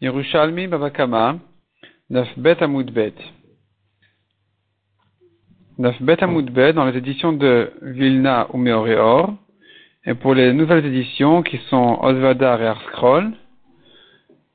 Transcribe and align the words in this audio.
Yerushalmi 0.00 0.68
Babakama, 0.68 1.40
9 2.08 2.38
Bet 2.38 2.62
Amoud 2.62 2.92
Bet. 2.92 3.14
9 5.76 6.02
Bet 6.02 6.22
Amoud 6.22 6.52
Bet 6.52 6.72
dans 6.72 6.84
les 6.84 6.96
éditions 6.96 7.32
de 7.32 7.72
Vilna 7.82 8.46
ou 8.52 8.58
Meoreor. 8.58 9.34
Et 10.06 10.14
pour 10.14 10.34
les 10.34 10.52
nouvelles 10.52 10.86
éditions 10.86 11.42
qui 11.42 11.58
sont 11.68 11.98
Osvadar 12.00 12.62
et 12.62 12.68
Arscroll, 12.68 13.32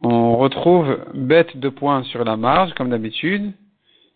on 0.01 0.37
retrouve 0.37 0.97
Bet 1.13 1.47
de 1.55 1.67
points 1.67 2.03
sur 2.03 2.23
la 2.23 2.37
marge, 2.37 2.73
comme 2.75 2.89
d'habitude, 2.89 3.51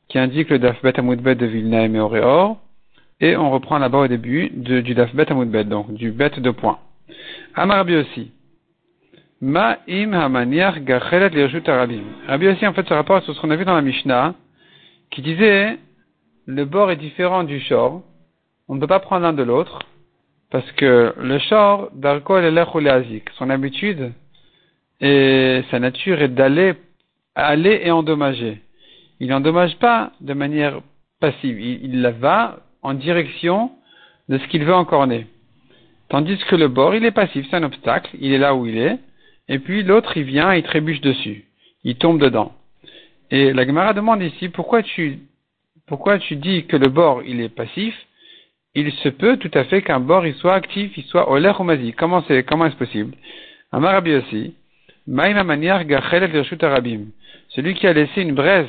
qui 0.08 0.20
indique 0.20 0.50
le 0.50 0.60
Daf 0.60 0.82
Bet 0.82 0.98
Amoud 0.98 1.20
Bet 1.20 1.36
de 1.36 1.46
Vilna 1.46 1.84
et 1.84 1.90
Meoreor. 1.90 2.58
Et 3.20 3.36
on 3.36 3.52
reprend 3.52 3.80
là-bas 3.80 4.00
au 4.00 4.08
début 4.08 4.50
de, 4.50 4.80
du 4.80 4.94
Daf 4.94 5.14
Bet 5.14 5.30
Amoud 5.30 5.50
Bet, 5.50 5.66
donc 5.66 5.94
du 5.94 6.14
Bet 6.14 6.40
de 6.40 6.52
points. 6.52 6.80
Amarabi 7.54 7.98
aussi. 7.98 8.32
Ma 9.42 9.78
im 9.88 10.14
hamaniach 10.14 10.80
gachelet 10.80 11.68
arabim. 11.68 12.04
Rabbi 12.28 12.48
aussi 12.48 12.66
en 12.66 12.74
fait 12.74 12.88
se 12.88 12.94
rapporte 12.94 13.24
sur 13.26 13.36
ce 13.36 13.42
qu'on 13.42 13.52
a 13.52 13.56
vu 13.56 13.66
dans 13.66 13.76
la 13.76 13.82
Mishnah, 13.82 14.34
qui 15.12 15.22
disait 15.22 15.78
le 16.46 16.66
bord 16.66 16.90
est 16.92 16.96
différent 16.96 17.44
du 17.44 17.60
shor. 17.60 18.02
On 18.68 18.76
ne 18.76 18.80
peut 18.80 18.88
pas 18.88 19.00
prendre 19.00 19.24
l'un 19.24 19.34
de 19.34 19.44
l'autre 19.44 19.80
parce 20.50 20.70
que 20.74 21.14
le 21.18 21.40
shor 21.40 21.90
d'arko 21.94 22.36
azik. 22.36 23.30
Son 23.38 23.50
habitude 23.50 24.12
et 25.02 25.64
sa 25.70 25.80
nature 25.80 26.22
est 26.22 26.30
d'aller 26.30 26.74
aller 27.36 27.82
et 27.84 27.92
endommager. 27.92 28.62
Il 29.20 29.30
n'endommage 29.30 29.78
pas 29.78 30.12
de 30.22 30.34
manière 30.34 30.82
passive. 31.20 31.60
Il, 31.60 31.94
il 31.96 32.08
va 32.20 32.60
en 32.82 32.94
direction 32.94 33.72
de 34.30 34.38
ce 34.38 34.48
qu'il 34.48 34.64
veut 34.64 34.74
encorner. 34.74 35.28
Tandis 36.10 36.38
que 36.50 36.56
le 36.56 36.68
bord, 36.68 36.96
il 36.96 37.06
est 37.06 37.12
passif, 37.12 37.46
c'est 37.50 37.58
un 37.58 37.64
obstacle, 37.64 38.16
il 38.20 38.32
est 38.32 38.38
là 38.38 38.56
où 38.56 38.66
il 38.66 38.78
est, 38.78 38.98
et 39.48 39.60
puis 39.60 39.84
l'autre, 39.84 40.18
il 40.18 40.24
vient, 40.24 40.54
il 40.54 40.64
trébuche 40.64 41.02
dessus, 41.02 41.46
il 41.84 41.96
tombe 41.98 42.20
dedans. 42.20 42.54
Et 43.32 43.54
la 43.54 43.66
Gemara 43.66 43.94
demande 43.94 44.22
ici, 44.24 44.50
pourquoi 44.50 44.84
tu, 44.84 45.20
pourquoi 45.86 46.20
tu 46.20 46.36
dis 46.36 46.66
que 46.66 46.78
le 46.78 46.90
bord, 46.90 47.24
il 47.24 47.42
est 47.42 47.50
passif? 47.50 47.96
Il 48.76 48.92
se 48.92 49.10
peut 49.10 49.38
tout 49.38 49.52
à 49.54 49.64
fait 49.64 49.82
qu'un 49.82 50.00
bord, 50.00 50.26
il 50.28 50.36
soit 50.36 50.54
actif, 50.54 50.96
il 50.98 51.04
soit 51.06 51.32
olaire 51.32 51.60
ou 51.60 51.64
mazi. 51.64 51.94
Comment 51.94 52.24
c'est, 52.28 52.44
comment 52.44 52.68
est-ce 52.68 52.76
possible? 52.76 53.16
Amarabi 53.72 54.14
aussi. 54.16 54.54
Celui 57.50 57.74
qui 57.76 57.88
a 57.88 57.94
laissé 57.94 58.22
une 58.22 58.36
braise 58.36 58.68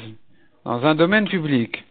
dans 0.65 0.87
un 0.87 0.95
domaine 0.95 1.29
public, 1.29 1.85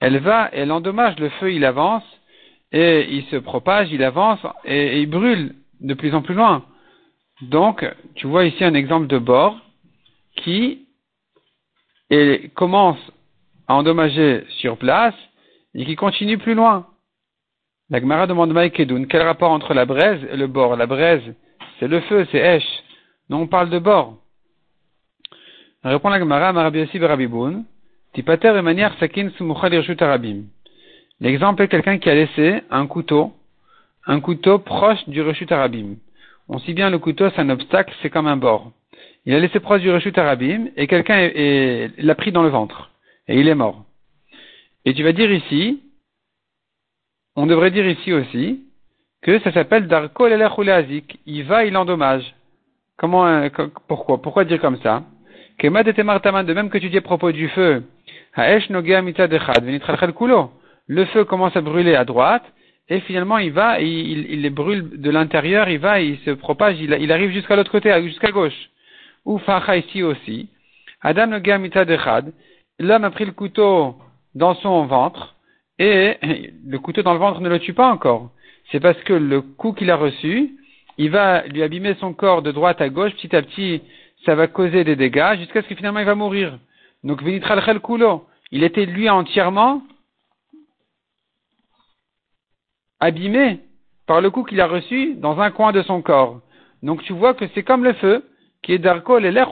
Elle 0.00 0.18
va, 0.18 0.50
elle 0.52 0.72
endommage, 0.72 1.18
le 1.20 1.28
feu, 1.28 1.52
il 1.52 1.64
avance, 1.64 2.02
et 2.72 3.06
il 3.10 3.24
se 3.26 3.36
propage, 3.36 3.92
il 3.92 4.02
avance, 4.02 4.40
et 4.64 5.00
il 5.00 5.06
brûle 5.06 5.54
de 5.82 5.94
plus 5.94 6.14
en 6.14 6.22
plus 6.22 6.34
loin. 6.34 6.64
Donc, 7.42 7.84
tu 8.14 8.26
vois 8.26 8.44
ici 8.44 8.64
un 8.64 8.74
exemple 8.74 9.06
de 9.08 9.18
bord 9.18 9.58
qui 10.36 10.86
commence 12.54 12.98
à 13.68 13.74
endommager 13.74 14.44
sur 14.60 14.76
place 14.76 15.14
et 15.74 15.84
qui 15.84 15.96
continue 15.96 16.38
plus 16.38 16.54
loin. 16.54 16.86
La 17.90 18.00
Gemara 18.00 18.26
demande 18.26 18.52
Maïkedoun, 18.52 19.06
quel 19.06 19.22
rapport 19.22 19.50
entre 19.50 19.74
la 19.74 19.84
braise 19.84 20.20
et 20.30 20.36
le 20.36 20.46
bord? 20.46 20.76
La 20.76 20.86
braise, 20.86 21.34
c'est 21.78 21.88
le 21.88 22.00
feu, 22.00 22.26
c'est 22.30 22.38
Esh. 22.38 22.64
Non, 23.28 23.42
on 23.42 23.46
parle 23.46 23.70
de 23.70 23.78
bord. 23.78 24.16
Répond 25.84 26.10
la 26.10 26.18
Gemara, 26.18 26.52
Marabiasi 26.52 26.98
Barabiboun, 26.98 27.64
Tipater 28.14 28.54
et 28.56 28.62
manière 28.62 28.96
sakin 28.98 29.30
arabim. 30.00 30.44
L'exemple 31.20 31.62
est 31.62 31.68
quelqu'un 31.68 31.98
qui 31.98 32.10
a 32.10 32.14
laissé 32.14 32.62
un 32.70 32.86
couteau 32.86 33.32
un 34.06 34.20
couteau 34.20 34.58
proche 34.58 35.08
du 35.08 35.22
rechut 35.22 35.50
arabim. 35.50 35.96
On 36.48 36.58
sait 36.58 36.72
bien 36.72 36.90
le 36.90 36.98
couteau, 36.98 37.30
c'est 37.30 37.40
un 37.40 37.50
obstacle, 37.50 37.94
c'est 38.02 38.10
comme 38.10 38.26
un 38.26 38.36
bord. 38.36 38.72
Il 39.24 39.34
a 39.34 39.38
laissé 39.38 39.60
proche 39.60 39.80
du 39.80 39.90
rechut 39.90 40.12
arabim 40.16 40.66
et 40.76 40.86
quelqu'un 40.86 41.30
l'a 41.98 42.14
pris 42.14 42.32
dans 42.32 42.42
le 42.42 42.48
ventre 42.48 42.90
et 43.28 43.38
il 43.38 43.48
est 43.48 43.54
mort. 43.54 43.84
Et 44.84 44.94
tu 44.94 45.02
vas 45.04 45.12
dire 45.12 45.30
ici, 45.32 45.80
on 47.36 47.46
devrait 47.46 47.70
dire 47.70 47.86
ici 47.86 48.12
aussi 48.12 48.60
que 49.22 49.38
ça 49.40 49.52
s'appelle 49.52 49.86
darko 49.86 50.24
azik. 50.24 51.18
Il 51.26 51.44
va, 51.44 51.64
il 51.64 51.76
endommage. 51.76 52.34
Comment, 52.98 53.26
euh, 53.26 53.48
pourquoi, 53.88 54.20
pourquoi 54.20 54.44
dire 54.44 54.60
comme 54.60 54.78
ça? 54.82 55.04
de 55.60 56.54
même 56.54 56.70
que 56.70 56.78
tu 56.78 56.90
dis 56.90 56.98
à 56.98 57.02
propos 57.02 57.30
du 57.30 57.48
feu, 57.48 57.84
le 60.88 61.04
feu 61.06 61.24
commence 61.24 61.56
à 61.56 61.60
brûler 61.60 61.94
à 61.94 62.04
droite, 62.04 62.44
et 62.92 63.00
finalement 63.00 63.38
il 63.38 63.52
va, 63.52 63.80
il, 63.80 64.42
les 64.42 64.50
brûle 64.50 65.00
de 65.00 65.10
l'intérieur, 65.10 65.68
il 65.70 65.78
va, 65.78 66.00
il 66.00 66.18
se 66.26 66.30
propage, 66.30 66.78
il, 66.78 67.10
arrive 67.10 67.30
jusqu'à 67.30 67.56
l'autre 67.56 67.70
côté, 67.70 67.90
jusqu'à 68.02 68.30
gauche. 68.30 68.68
Ou 69.24 69.38
facha 69.38 69.78
ici 69.78 70.02
aussi. 70.02 70.50
Adam 71.00 71.28
le 71.30 71.38
gamita 71.38 71.86
dechad, 71.86 72.32
l'homme 72.78 73.04
a 73.04 73.10
pris 73.10 73.24
le 73.24 73.32
couteau 73.32 73.96
dans 74.34 74.54
son 74.56 74.84
ventre, 74.84 75.36
et 75.78 76.18
le 76.66 76.78
couteau 76.78 77.02
dans 77.02 77.14
le 77.14 77.18
ventre 77.18 77.40
ne 77.40 77.48
le 77.48 77.60
tue 77.60 77.72
pas 77.72 77.90
encore. 77.90 78.30
C'est 78.70 78.80
parce 78.80 79.00
que 79.04 79.14
le 79.14 79.40
coup 79.40 79.72
qu'il 79.72 79.90
a 79.90 79.96
reçu, 79.96 80.54
il 80.98 81.10
va 81.10 81.46
lui 81.46 81.62
abîmer 81.62 81.94
son 81.98 82.12
corps 82.12 82.42
de 82.42 82.52
droite 82.52 82.82
à 82.82 82.90
gauche, 82.90 83.12
petit 83.14 83.34
à 83.34 83.40
petit, 83.40 83.80
ça 84.26 84.34
va 84.34 84.48
causer 84.48 84.84
des 84.84 84.96
dégâts, 84.96 85.38
jusqu'à 85.38 85.62
ce 85.62 85.68
que 85.68 85.74
finalement 85.74 86.00
il 86.00 86.06
va 86.06 86.14
mourir. 86.14 86.58
Donc, 87.04 87.22
vinitral 87.22 87.80
kulo. 87.80 88.26
Il 88.50 88.64
était 88.64 88.84
lui 88.84 89.08
entièrement 89.08 89.82
abîmé 93.02 93.60
par 94.06 94.20
le 94.20 94.30
coup 94.30 94.44
qu'il 94.44 94.60
a 94.60 94.66
reçu 94.66 95.14
dans 95.16 95.40
un 95.40 95.50
coin 95.50 95.72
de 95.72 95.82
son 95.82 96.00
corps. 96.02 96.40
Donc 96.82 97.02
tu 97.02 97.12
vois 97.12 97.34
que 97.34 97.46
c'est 97.48 97.64
comme 97.64 97.84
le 97.84 97.92
feu, 97.94 98.24
qui 98.62 98.72
est 98.72 98.78
d'arkol 98.78 99.26
et 99.26 99.32
l'air 99.32 99.50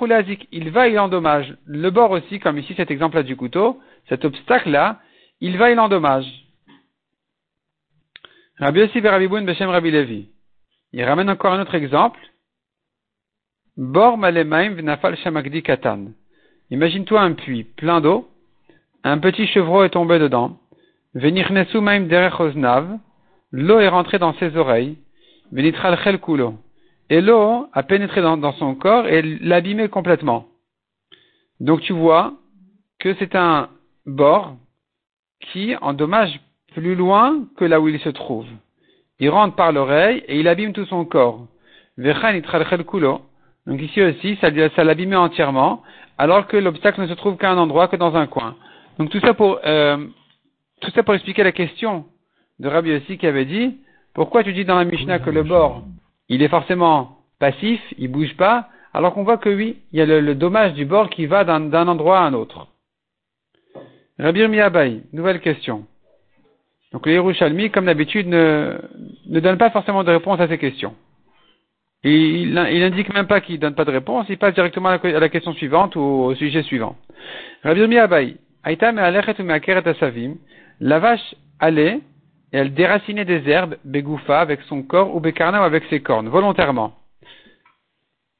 Il 0.52 0.70
va, 0.70 0.88
il 0.88 0.98
endommage. 0.98 1.56
Le 1.66 1.90
bord 1.90 2.12
aussi, 2.12 2.38
comme 2.38 2.58
ici 2.58 2.74
cet 2.76 2.90
exemple-là 2.90 3.24
du 3.24 3.36
couteau, 3.36 3.80
cet 4.08 4.24
obstacle-là, 4.24 5.00
il 5.40 5.58
va, 5.58 5.70
il 5.70 5.80
endommage. 5.80 6.30
Rabbi 8.58 8.80
Yossi 8.80 9.00
Berabiboun 9.00 9.44
Beshem 9.44 9.68
Rabbi 9.68 9.90
Levi. 9.90 10.28
Il 10.92 11.02
ramène 11.02 11.30
encore 11.30 11.52
un 11.54 11.60
autre 11.60 11.74
exemple. 11.74 12.20
Bor 13.76 14.16
malemaim 14.16 14.74
v'nafal 14.74 15.16
shamakdi 15.16 15.62
katan. 15.62 16.12
Imagine-toi 16.70 17.20
un 17.20 17.32
puits 17.32 17.64
plein 17.64 18.00
d'eau. 18.00 18.28
Un 19.02 19.18
petit 19.18 19.46
chevreau 19.48 19.82
est 19.82 19.90
tombé 19.90 20.18
dedans. 20.18 20.58
Venir 21.14 21.50
maim 21.50 22.02
derech 22.02 22.38
l'eau 23.52 23.78
est 23.78 23.88
rentrée 23.88 24.18
dans 24.18 24.34
ses 24.34 24.56
oreilles, 24.56 24.98
et 27.10 27.20
l'eau 27.20 27.66
a 27.72 27.82
pénétré 27.82 28.22
dans, 28.22 28.52
son 28.52 28.74
corps 28.74 29.08
et 29.08 29.22
l'abîmé 29.22 29.88
complètement. 29.88 30.46
Donc 31.58 31.80
tu 31.80 31.92
vois 31.92 32.34
que 32.98 33.14
c'est 33.14 33.34
un 33.34 33.68
bord 34.06 34.56
qui 35.40 35.74
endommage 35.80 36.40
plus 36.74 36.94
loin 36.94 37.44
que 37.56 37.64
là 37.64 37.80
où 37.80 37.88
il 37.88 37.98
se 38.00 38.10
trouve. 38.10 38.46
Il 39.18 39.28
rentre 39.30 39.56
par 39.56 39.72
l'oreille 39.72 40.22
et 40.28 40.38
il 40.38 40.46
abîme 40.48 40.72
tout 40.72 40.86
son 40.86 41.04
corps. 41.04 41.46
Donc 43.66 43.82
ici 43.82 44.02
aussi, 44.02 44.38
ça, 44.40 44.48
ça 44.76 44.84
l'abîme 44.84 45.14
entièrement, 45.14 45.82
alors 46.16 46.46
que 46.46 46.56
l'obstacle 46.56 47.00
ne 47.02 47.08
se 47.08 47.14
trouve 47.14 47.36
qu'à 47.36 47.50
un 47.50 47.58
endroit, 47.58 47.88
que 47.88 47.96
dans 47.96 48.14
un 48.14 48.26
coin. 48.26 48.56
Donc 48.98 49.10
tout 49.10 49.20
ça 49.20 49.34
pour, 49.34 49.58
euh, 49.64 50.06
tout 50.80 50.90
ça 50.92 51.02
pour 51.02 51.14
expliquer 51.14 51.42
la 51.42 51.52
question 51.52 52.06
de 52.60 52.68
Rabbi 52.68 52.92
aussi 52.92 53.16
qui 53.18 53.26
avait 53.26 53.46
dit, 53.46 53.78
pourquoi 54.14 54.44
tu 54.44 54.52
dis 54.52 54.64
dans 54.64 54.76
la 54.76 54.84
Mishnah 54.84 55.18
que 55.18 55.30
le 55.30 55.42
bord, 55.42 55.82
il 56.28 56.42
est 56.42 56.48
forcément 56.48 57.16
passif, 57.38 57.80
il 57.98 58.08
bouge 58.08 58.36
pas, 58.36 58.68
alors 58.92 59.14
qu'on 59.14 59.24
voit 59.24 59.38
que 59.38 59.48
oui, 59.48 59.78
il 59.92 59.98
y 59.98 60.02
a 60.02 60.06
le, 60.06 60.34
dommage 60.34 60.74
du 60.74 60.84
bord 60.84 61.08
qui 61.08 61.26
va 61.26 61.44
d'un 61.44 61.88
endroit 61.88 62.18
à 62.18 62.22
un 62.22 62.34
autre. 62.34 62.68
Rabbi 64.18 64.46
Miyabai, 64.46 65.00
nouvelle 65.14 65.40
question. 65.40 65.86
Donc 66.92 67.06
le 67.06 67.12
Yerushalmi, 67.12 67.70
comme 67.70 67.86
d'habitude, 67.86 68.26
ne, 68.26 68.78
ne 69.26 69.40
donne 69.40 69.56
pas 69.56 69.70
forcément 69.70 70.04
de 70.04 70.10
réponse 70.10 70.38
à 70.40 70.48
ces 70.48 70.58
questions. 70.58 70.94
Il, 72.02 72.50
il, 72.50 72.82
indique 72.82 73.12
même 73.14 73.26
pas 73.26 73.40
qu'il 73.40 73.58
donne 73.58 73.74
pas 73.74 73.84
de 73.86 73.90
réponse, 73.90 74.26
il 74.28 74.36
passe 74.36 74.54
directement 74.54 74.90
à 74.90 74.98
la, 74.98 75.28
question 75.30 75.54
suivante 75.54 75.96
ou 75.96 76.00
au 76.00 76.34
sujet 76.34 76.62
suivant. 76.62 76.96
Rabbi 77.62 77.86
Miyabai, 77.86 78.36
la 80.80 80.98
vache 80.98 81.34
allait 81.58 82.00
et 82.52 82.58
elle 82.58 82.74
déracinait 82.74 83.24
des 83.24 83.48
herbes, 83.48 83.76
Begoufa 83.84 84.40
avec 84.40 84.60
son 84.62 84.82
corps 84.82 85.14
ou 85.14 85.20
Bekarna 85.20 85.62
avec 85.62 85.84
ses 85.84 86.00
cornes, 86.00 86.28
volontairement. 86.28 86.92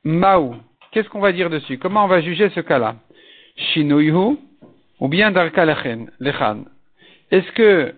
Maou, 0.04 0.56
qu'est-ce 0.90 1.08
qu'on 1.08 1.20
va 1.20 1.32
dire 1.32 1.50
dessus? 1.50 1.78
Comment 1.78 2.04
on 2.04 2.08
va 2.08 2.20
juger 2.20 2.50
ce 2.50 2.60
cas-là? 2.60 2.96
Shinuyhu 3.56 4.36
ou 4.98 5.08
bien 5.08 5.30
Darka 5.30 5.64
Lechan 5.64 6.64
Est-ce 7.30 7.52
que 7.52 7.94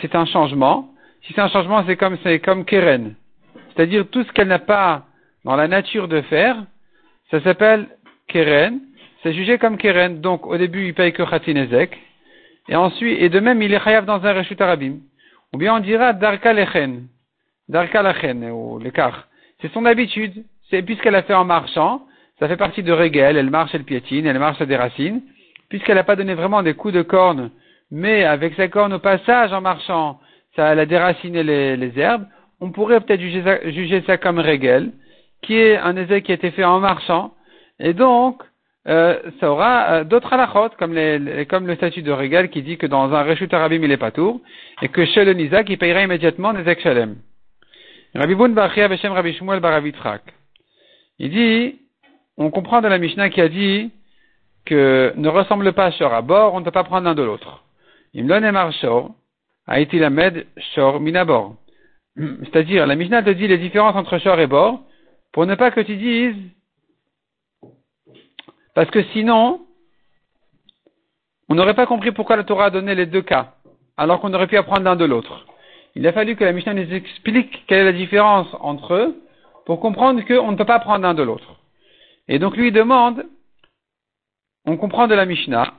c'est 0.00 0.14
un 0.14 0.26
changement? 0.26 0.90
Si 1.22 1.32
c'est 1.32 1.40
un 1.40 1.48
changement, 1.48 1.84
c'est 1.86 1.96
comme, 1.96 2.18
c'est 2.22 2.38
comme 2.40 2.64
Keren. 2.64 3.14
C'est-à-dire 3.74 4.06
tout 4.10 4.24
ce 4.24 4.32
qu'elle 4.32 4.48
n'a 4.48 4.58
pas 4.58 5.04
dans 5.44 5.56
la 5.56 5.68
nature 5.68 6.08
de 6.08 6.20
faire, 6.22 6.56
ça 7.30 7.40
s'appelle 7.42 7.86
Keren. 8.28 8.80
C'est 9.22 9.34
jugé 9.34 9.58
comme 9.58 9.76
Keren. 9.76 10.20
Donc 10.20 10.46
au 10.46 10.56
début, 10.56 10.86
il 10.86 10.94
paye 10.94 11.12
que 11.12 11.22
Khatinezek. 11.22 11.96
Et 12.68 12.76
ensuite, 12.76 13.20
et 13.20 13.28
de 13.28 13.40
même, 13.40 13.62
il 13.62 13.72
est 13.72 13.80
chayav 13.82 14.04
dans 14.04 14.24
un 14.24 14.32
Reshut 14.32 14.60
Arabim. 14.60 14.98
Ou 15.52 15.58
bien 15.58 15.74
on 15.74 15.80
dira 15.80 16.12
darka 16.12 16.52
lechen. 16.52 17.08
Darka 17.68 18.02
lechen, 18.02 18.50
ou 18.50 18.78
l'écart. 18.78 19.28
C'est 19.60 19.72
son 19.72 19.84
habitude. 19.86 20.44
c'est 20.70 20.82
puisqu'elle 20.82 21.14
a 21.14 21.22
fait 21.22 21.34
en 21.34 21.44
marchant, 21.44 22.02
ça 22.38 22.48
fait 22.48 22.56
partie 22.56 22.82
de 22.82 22.92
Régel, 22.92 23.36
elle 23.36 23.50
marche, 23.50 23.74
elle 23.74 23.84
piétine, 23.84 24.26
elle 24.26 24.38
marche 24.38 24.60
à 24.60 24.66
des 24.66 24.76
racines, 24.76 25.22
puisqu'elle 25.68 25.96
n'a 25.96 26.04
pas 26.04 26.16
donné 26.16 26.34
vraiment 26.34 26.62
des 26.62 26.74
coups 26.74 26.94
de 26.94 27.02
corne, 27.02 27.50
mais 27.90 28.24
avec 28.24 28.54
sa 28.54 28.68
corne 28.68 28.92
au 28.92 28.98
passage 28.98 29.52
en 29.52 29.60
marchant, 29.60 30.20
ça, 30.54 30.72
elle 30.72 30.80
a 30.80 30.86
déraciné 30.86 31.42
les, 31.42 31.76
les 31.76 31.98
herbes, 31.98 32.26
on 32.60 32.70
pourrait 32.70 33.00
peut-être 33.00 33.20
juger 33.20 33.42
ça, 33.42 33.70
juger 33.70 34.02
ça 34.06 34.18
comme 34.18 34.38
Régel, 34.38 34.92
qui 35.42 35.56
est 35.56 35.76
un 35.76 35.96
essai 35.96 36.22
qui 36.22 36.32
a 36.32 36.34
été 36.34 36.50
fait 36.50 36.64
en 36.64 36.80
marchant, 36.80 37.32
et 37.78 37.94
donc, 37.94 38.42
euh, 38.88 39.18
ça 39.38 39.50
aura 39.50 39.90
euh, 39.90 40.04
d'autres 40.04 40.32
halachot, 40.32 40.70
comme, 40.78 40.94
les, 40.94 41.46
comme 41.46 41.66
le 41.66 41.76
statut 41.76 42.02
de 42.02 42.10
Régel 42.10 42.48
qui 42.48 42.62
dit 42.62 42.78
que 42.78 42.86
dans 42.86 43.12
un 43.12 43.22
Reshut 43.22 43.52
Arabim 43.52 43.82
il 43.82 43.92
est 43.92 43.98
pas 43.98 44.10
tour, 44.10 44.40
et 44.80 44.88
que 44.88 45.04
chez 45.04 45.24
le 45.24 45.34
Nizak 45.34 45.68
il 45.68 45.78
payera 45.78 46.02
immédiatement 46.02 46.54
des 46.54 46.74
Shalem. 46.80 47.16
Rabbi 48.14 48.34
Bun 48.34 48.50
Beshem 48.50 49.12
Rabbi 49.12 49.34
Shmuel 49.34 49.60
Baravitrak. 49.60 50.22
Il 51.18 51.30
dit, 51.30 51.78
on 52.38 52.50
comprend 52.50 52.80
de 52.80 52.88
la 52.88 52.98
Mishnah 52.98 53.28
qui 53.28 53.40
a 53.40 53.48
dit 53.48 53.90
que 54.64 55.12
ne 55.16 55.28
ressemble 55.28 55.72
pas 55.72 55.90
Shor 55.90 56.14
à 56.14 56.22
bord, 56.22 56.54
on 56.54 56.60
ne 56.60 56.64
peut 56.64 56.70
pas 56.70 56.84
prendre 56.84 57.04
l'un 57.04 57.14
de 57.14 57.22
l'autre. 57.22 57.64
Imlon 58.14 58.42
Emar 58.42 58.72
Shor, 58.72 59.10
Haïti 59.66 60.00
Shor 60.74 61.00
Minabor. 61.00 61.56
C'est-à-dire, 62.16 62.86
la 62.86 62.94
Mishnah 62.94 63.22
te 63.22 63.30
dit 63.30 63.48
les 63.48 63.58
différences 63.58 63.96
entre 63.96 64.18
Shor 64.18 64.38
et 64.40 64.46
bord, 64.46 64.80
pour 65.32 65.46
ne 65.46 65.54
pas 65.56 65.70
que 65.70 65.80
tu 65.80 65.96
dises, 65.96 66.36
parce 68.78 68.92
que 68.92 69.02
sinon, 69.12 69.66
on 71.48 71.56
n'aurait 71.56 71.74
pas 71.74 71.86
compris 71.86 72.12
pourquoi 72.12 72.36
la 72.36 72.44
Torah 72.44 72.66
a 72.66 72.70
donné 72.70 72.94
les 72.94 73.06
deux 73.06 73.22
cas, 73.22 73.54
alors 73.96 74.20
qu'on 74.20 74.32
aurait 74.32 74.46
pu 74.46 74.56
apprendre 74.56 74.82
l'un 74.82 74.94
de 74.94 75.04
l'autre. 75.04 75.46
Il 75.96 76.06
a 76.06 76.12
fallu 76.12 76.36
que 76.36 76.44
la 76.44 76.52
Mishnah 76.52 76.74
nous 76.74 76.94
explique 76.94 77.66
quelle 77.66 77.80
est 77.80 77.90
la 77.90 77.92
différence 77.92 78.46
entre 78.60 78.94
eux 78.94 79.20
pour 79.66 79.80
comprendre 79.80 80.24
qu'on 80.24 80.52
ne 80.52 80.56
peut 80.56 80.64
pas 80.64 80.78
prendre 80.78 81.02
l'un 81.02 81.14
de 81.14 81.24
l'autre. 81.24 81.56
Et 82.28 82.38
donc 82.38 82.56
lui 82.56 82.70
demande, 82.70 83.26
on 84.64 84.76
comprend 84.76 85.08
de 85.08 85.14
la 85.16 85.24
Mishnah, 85.24 85.74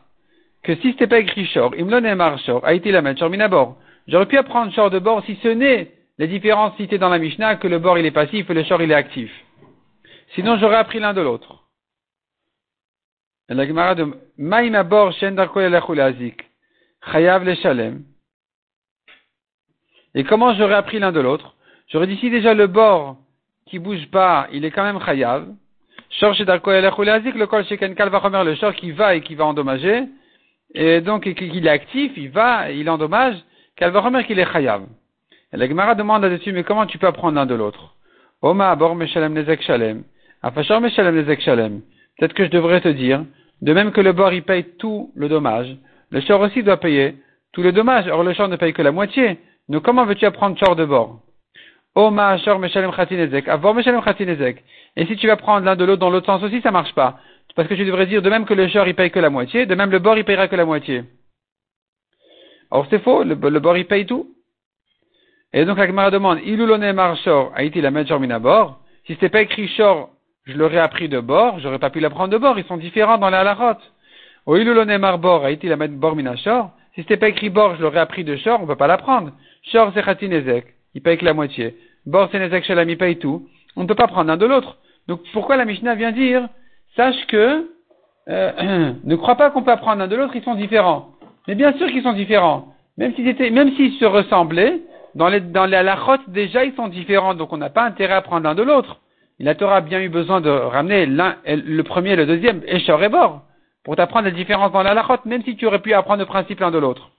que 0.64 0.76
si 0.76 0.92
c'était 0.92 1.08
pas 1.08 1.20
écrit 1.20 1.46
Shor, 1.46 1.76
Imlon 1.80 2.04
et 2.04 2.38
Shor, 2.46 2.66
a 2.66 2.74
été 2.74 2.92
la 2.92 3.02
même 3.02 3.18
Shor 3.18 3.30
Minabor. 3.30 3.78
J'aurais 4.10 4.26
pu 4.26 4.38
apprendre 4.38 4.74
Shor 4.74 4.90
de 4.90 5.00
bord 5.00 5.24
si 5.26 5.40
ce 5.42 5.48
n'est 5.48 5.90
les 6.18 6.28
différences 6.28 6.76
citées 6.76 6.98
dans 6.98 7.08
la 7.08 7.18
Mishnah 7.18 7.56
que 7.56 7.70
le 7.70 7.80
bord 7.80 7.98
il 7.98 8.06
est 8.06 8.12
passif 8.12 8.50
et 8.50 8.54
le 8.54 8.66
Shor 8.66 8.82
il 8.82 8.92
est 8.92 8.96
actif. 8.96 9.32
Sinon 10.36 10.58
j'aurais 10.58 10.76
appris 10.76 11.00
l'un 11.00 11.14
de 11.14 11.22
l'autre. 11.22 11.64
La 13.50 13.66
Gemara 13.66 13.96
de 13.96 14.06
Maïmabor 14.38 15.12
Shen 15.14 15.36
Chayav 17.12 17.44
le 17.44 17.56
Shalem. 17.56 18.04
Et 20.14 20.24
comment 20.24 20.54
j'aurais 20.54 20.76
appris 20.76 21.00
l'un 21.00 21.12
de 21.12 21.20
l'autre? 21.20 21.56
J'aurais 21.88 22.06
dit 22.06 22.18
si 22.18 22.30
déjà 22.30 22.54
le 22.54 22.68
bord 22.68 23.18
qui 23.66 23.80
bouge 23.80 24.08
pas, 24.12 24.48
il 24.52 24.66
est 24.66 24.72
quand 24.72 24.84
même 24.84 25.00
chayav. 25.04 25.48
Shor 26.12 26.36
le 26.38 27.46
kol 27.46 27.66
sheken 27.66 27.96
kal 27.96 28.12
le 28.46 28.56
shor 28.56 28.76
qui 28.76 28.92
va 28.92 29.16
et 29.16 29.22
qui 29.22 29.34
va 29.34 29.46
endommager. 29.46 30.04
Et 30.76 31.02
donc, 31.02 31.24
qu'il 31.34 31.66
est 31.66 31.70
actif, 31.72 32.12
il 32.18 32.30
va, 32.30 32.72
il 32.72 32.88
endommage, 32.88 33.36
kal 33.76 33.92
va 33.92 34.24
qu'il 34.24 34.38
est 34.38 34.52
chayav. 34.52 34.84
La 35.54 35.68
Gemara 35.68 35.96
demande 35.96 36.22
là-dessus, 36.22 36.52
mais 36.52 36.64
comment 36.64 36.86
tu 36.86 37.00
peux 37.00 37.08
apprendre 37.08 37.34
l'un 37.34 37.48
de 37.48 37.56
l'autre? 37.56 37.96
Oma 38.44 38.70
abor 38.70 38.96
meshalem 38.96 39.34
nezek 39.34 39.64
shalem. 39.64 40.04
Afashor 40.44 40.82
meshalem 40.82 41.16
nezek 41.16 41.42
shalem. 41.42 41.82
Peut-être 42.20 42.34
que 42.34 42.46
je 42.46 42.52
devrais 42.52 42.82
te 42.82 42.90
dire, 42.90 43.24
de 43.62 43.74
même 43.74 43.92
que 43.92 44.02
le 44.02 44.14
bord 44.14 44.34
il 44.34 44.44
paye 44.44 44.64
tout 44.78 45.12
le 45.16 45.28
dommage, 45.28 45.76
le 46.12 46.22
shor 46.22 46.42
aussi 46.42 46.64
doit 46.64 46.78
payer 46.78 47.16
tout 47.52 47.62
le 47.62 47.72
dommage. 47.72 48.08
Or 48.08 48.24
le 48.24 48.34
shor 48.34 48.48
ne 48.48 48.56
paye 48.56 48.74
que 48.74 48.82
la 48.82 48.92
moitié. 48.92 49.40
Donc 49.68 49.84
comment 49.84 50.06
veux-tu 50.06 50.26
apprendre 50.26 50.58
shor 50.58 50.76
de 50.76 50.86
bord? 50.86 51.20
Oma 51.96 52.38
shor 52.38 52.60
meshalem 52.60 52.92
khatinezek. 52.92 53.48
Avor 53.48 53.74
meshalem 53.76 54.02
khatinezek. 54.02 54.64
Et 54.96 55.06
si 55.06 55.16
tu 55.18 55.28
vas 55.28 55.38
prendre 55.38 55.66
l'un 55.66 55.76
de 55.76 55.86
l'autre 55.86 56.00
dans 56.00 56.10
l'autre 56.10 56.26
sens 56.26 56.44
aussi, 56.44 56.62
ça 56.62 56.72
marche 56.72 56.94
pas. 56.94 57.20
Parce 57.56 57.68
que 57.68 57.74
tu 57.74 57.86
devrais 57.86 58.06
dire 58.06 58.22
de 58.22 58.30
même 58.30 58.46
que 58.46 58.54
le 58.54 58.68
shor 58.68 58.88
il 58.88 58.96
paye 58.96 59.12
que 59.12 59.20
la 59.20 59.30
moitié, 59.30 59.66
de 59.66 59.76
même 59.76 59.92
le 59.92 60.00
bord 60.00 60.18
il 60.18 60.24
payera 60.24 60.48
que 60.48 60.56
la 60.56 60.66
moitié. 60.66 61.04
Or 62.72 62.86
c'est 62.90 63.00
faux, 63.00 63.24
le, 63.24 63.36
bord 63.36 63.78
il 63.78 63.86
paye 63.86 64.06
tout. 64.06 64.28
Et 65.52 65.66
donc 65.66 65.78
la 65.78 65.88
Gemara 65.88 66.12
demande, 66.12 66.40
ilulone 66.44 66.94
mar 66.94 67.18
shor, 67.18 67.52
a-t-il 67.56 67.82
la 67.82 67.92
minabor 67.92 68.80
Si 69.06 69.14
c'était 69.14 69.30
pas 69.30 69.42
écrit 69.42 69.68
shor, 69.70 70.10
je 70.46 70.58
l'aurais 70.58 70.80
appris 70.80 71.10
de 71.10 71.20
bord, 71.20 71.60
j'aurais 71.60 71.80
pas 71.80 71.90
pu 71.90 72.00
l'apprendre 72.00 72.30
de 72.30 72.38
bord, 72.38 72.58
ils 72.58 72.66
sont 72.66 72.78
différents 72.78 73.18
dans 73.18 73.30
la 73.30 73.42
halachot. 73.42 73.80
O 74.46 74.56
ilulone 74.58 74.98
mar 74.98 75.20
bor, 75.20 75.46
a-t-il 75.46 75.70
la 75.70 75.88
bord 75.88 76.16
minashor 76.16 76.72
Si 76.96 77.02
c'était 77.02 77.18
pas 77.18 77.30
écrit 77.30 77.50
bord, 77.50 77.76
je 77.76 77.82
l'aurais 77.82 78.00
appris 78.00 78.24
de 78.24 78.36
shor, 78.36 78.60
on 78.62 78.68
peut 78.68 78.76
pas 78.76 78.88
l'apprendre. 78.88 79.32
Shor 79.72 79.92
c'est 79.94 80.04
khatinezek, 80.04 80.66
il 80.96 81.02
paye 81.02 81.18
que 81.18 81.26
la 81.26 81.34
moitié. 81.34 81.76
Bor 82.06 82.30
c'est 82.32 82.40
nezek 82.40 82.64
shalam, 82.66 82.90
il 82.90 82.98
paye 82.98 83.18
tout. 83.18 83.48
On 83.76 83.84
ne 83.84 83.88
peut 83.88 83.96
pas 83.96 84.08
prendre 84.08 84.28
l'un 84.28 84.38
de 84.38 84.46
l'autre. 84.46 84.78
Donc 85.08 85.22
pourquoi 85.34 85.56
la 85.56 85.66
Mishnah 85.66 85.96
vient 85.96 86.12
dire, 86.12 86.48
sache 86.96 87.26
que, 87.28 87.68
euh, 88.30 88.94
ne 89.04 89.16
crois 89.16 89.36
pas 89.36 89.50
qu'on 89.52 89.64
peut 89.64 89.72
apprendre 89.72 90.00
l'un 90.00 90.08
de 90.08 90.16
l'autre, 90.16 90.36
ils 90.36 90.44
sont 90.44 90.56
différents. 90.56 91.10
Mais 91.48 91.56
bien 91.56 91.74
sûr 91.74 91.88
qu'ils 91.88 92.04
sont 92.04 92.14
différents. 92.14 92.74
Même 92.98 93.14
s'ils 93.16 93.28
étaient, 93.28 93.50
même 93.50 93.72
s'ils 93.76 93.94
se 93.94 94.06
ressemblaient, 94.06 94.82
dans 95.16 95.30
les, 95.30 95.40
dans 95.40 95.68
déjà 96.28 96.66
ils 96.66 96.76
sont 96.76 96.88
différents, 96.88 97.34
donc 97.34 97.52
on 97.54 97.58
n'a 97.58 97.70
pas 97.70 97.84
intérêt 97.84 98.14
à 98.14 98.22
prendre 98.22 98.44
l'un 98.44 98.56
de 98.56 98.64
l'autre. 98.64 99.00
La 99.40 99.56
Torah 99.56 99.78
a 99.78 99.82
bien 99.82 100.02
eu 100.02 100.10
besoin 100.10 100.42
de 100.42 100.50
ramener 100.50 101.06
l'un, 101.06 101.38
le 101.46 101.82
premier 101.84 102.12
et 102.12 102.16
le 102.16 102.26
deuxième, 102.26 102.62
et 102.68 103.10
Bor, 103.10 103.44
pour 103.84 103.96
t'apprendre 103.96 104.26
les 104.26 104.34
différences 104.34 104.72
dans 104.74 104.84
la 104.84 104.92
halachot, 104.92 105.22
même 105.26 105.44
si 105.44 105.56
tu 105.56 105.66
aurais 105.66 105.80
pu 105.80 105.94
apprendre 105.94 106.20
le 106.20 106.26
principe 106.26 106.60
l'un 106.60 106.72
de 106.72 106.78
l'autre. 106.78 107.10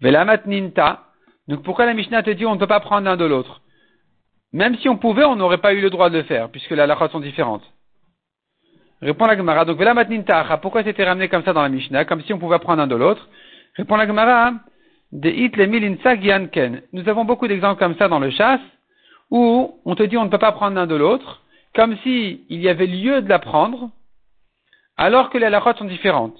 Velamat 0.00 0.46
ninta. 0.46 1.06
Donc 1.48 1.64
pourquoi 1.64 1.86
la 1.86 1.94
Mishnah 1.94 2.22
te 2.22 2.30
dit 2.30 2.46
on 2.46 2.54
ne 2.54 2.60
peut 2.60 2.68
pas 2.68 2.80
prendre 2.80 3.04
l'un 3.04 3.16
de 3.16 3.24
l'autre? 3.24 3.60
Même 4.52 4.76
si 4.78 4.88
on 4.88 4.96
pouvait, 4.96 5.24
on 5.24 5.36
n'aurait 5.36 5.58
pas 5.58 5.74
eu 5.74 5.80
le 5.80 5.90
droit 5.90 6.08
de 6.08 6.18
le 6.18 6.24
faire, 6.24 6.48
puisque 6.50 6.70
les 6.70 6.80
halachot 6.80 7.08
sont 7.08 7.20
différentes. 7.20 7.64
Répond 9.02 9.26
la 9.26 9.36
Gemara. 9.36 9.64
Donc 9.64 9.78
velamat 9.78 10.04
ninta. 10.04 10.58
Pourquoi 10.58 10.84
c'était 10.84 11.04
ramené 11.04 11.28
comme 11.28 11.42
ça 11.42 11.52
dans 11.52 11.62
la 11.62 11.68
Mishnah, 11.68 12.04
comme 12.04 12.22
si 12.22 12.32
on 12.32 12.38
pouvait 12.38 12.58
prendre 12.60 12.78
l'un 12.78 12.86
de 12.86 12.96
l'autre? 12.96 13.28
Répond 13.76 13.96
la 13.96 14.06
Gemara. 14.06 14.52
De 15.12 16.80
Nous 16.92 17.08
avons 17.08 17.24
beaucoup 17.24 17.48
d'exemples 17.48 17.80
comme 17.80 17.96
ça 17.96 18.06
dans 18.06 18.20
le 18.20 18.30
chasse, 18.30 18.60
où 19.30 19.80
on 19.84 19.94
te 19.94 20.02
dit 20.02 20.16
on 20.16 20.24
ne 20.24 20.30
peut 20.30 20.38
pas 20.38 20.52
prendre 20.52 20.76
l'un 20.76 20.86
de 20.86 20.94
l'autre, 20.94 21.42
comme 21.74 21.96
si 21.98 22.44
il 22.48 22.60
y 22.60 22.68
avait 22.68 22.86
lieu 22.86 23.22
de 23.22 23.28
l'apprendre, 23.28 23.90
alors 24.96 25.30
que 25.30 25.38
les 25.38 25.46
halachot 25.46 25.74
sont 25.74 25.84
différentes. 25.84 26.38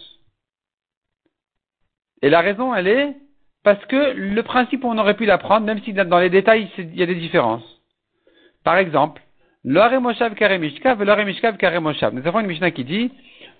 Et 2.22 2.30
la 2.30 2.40
raison, 2.40 2.74
elle 2.74 2.88
est 2.88 3.16
parce 3.62 3.84
que 3.86 4.12
le 4.14 4.42
principe, 4.42 4.84
on 4.84 4.96
aurait 4.98 5.16
pu 5.16 5.26
l'apprendre, 5.26 5.66
même 5.66 5.82
si 5.82 5.92
dans 5.92 6.18
les 6.18 6.30
détails, 6.30 6.68
il 6.78 6.96
y 6.96 7.02
a 7.02 7.06
des 7.06 7.14
différences. 7.14 7.64
Par 8.64 8.76
exemple, 8.76 9.22
l'ore 9.64 10.00
moshav 10.00 10.34
kare 10.34 10.58
mishkav, 10.58 11.02
l'ore 11.02 11.24
mishkav 11.24 11.56
kare 11.56 11.80
moshav. 11.80 12.14
Nous 12.14 12.26
avons 12.26 12.40
une 12.40 12.46
Mishnah 12.46 12.70
qui 12.70 12.84
dit, 12.84 13.10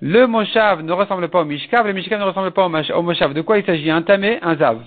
le 0.00 0.26
moshav 0.26 0.82
ne 0.82 0.92
ressemble 0.92 1.28
pas 1.28 1.42
au 1.42 1.44
mishkav, 1.44 1.86
le 1.86 1.92
mishkav 1.92 2.18
ne 2.18 2.24
ressemble 2.24 2.50
pas 2.52 2.66
au 2.66 3.02
moshav. 3.02 3.34
De 3.34 3.42
quoi 3.42 3.58
il 3.58 3.64
s'agit? 3.64 3.90
Un 3.90 4.02
tamé, 4.02 4.38
un 4.42 4.56
zav. 4.56 4.80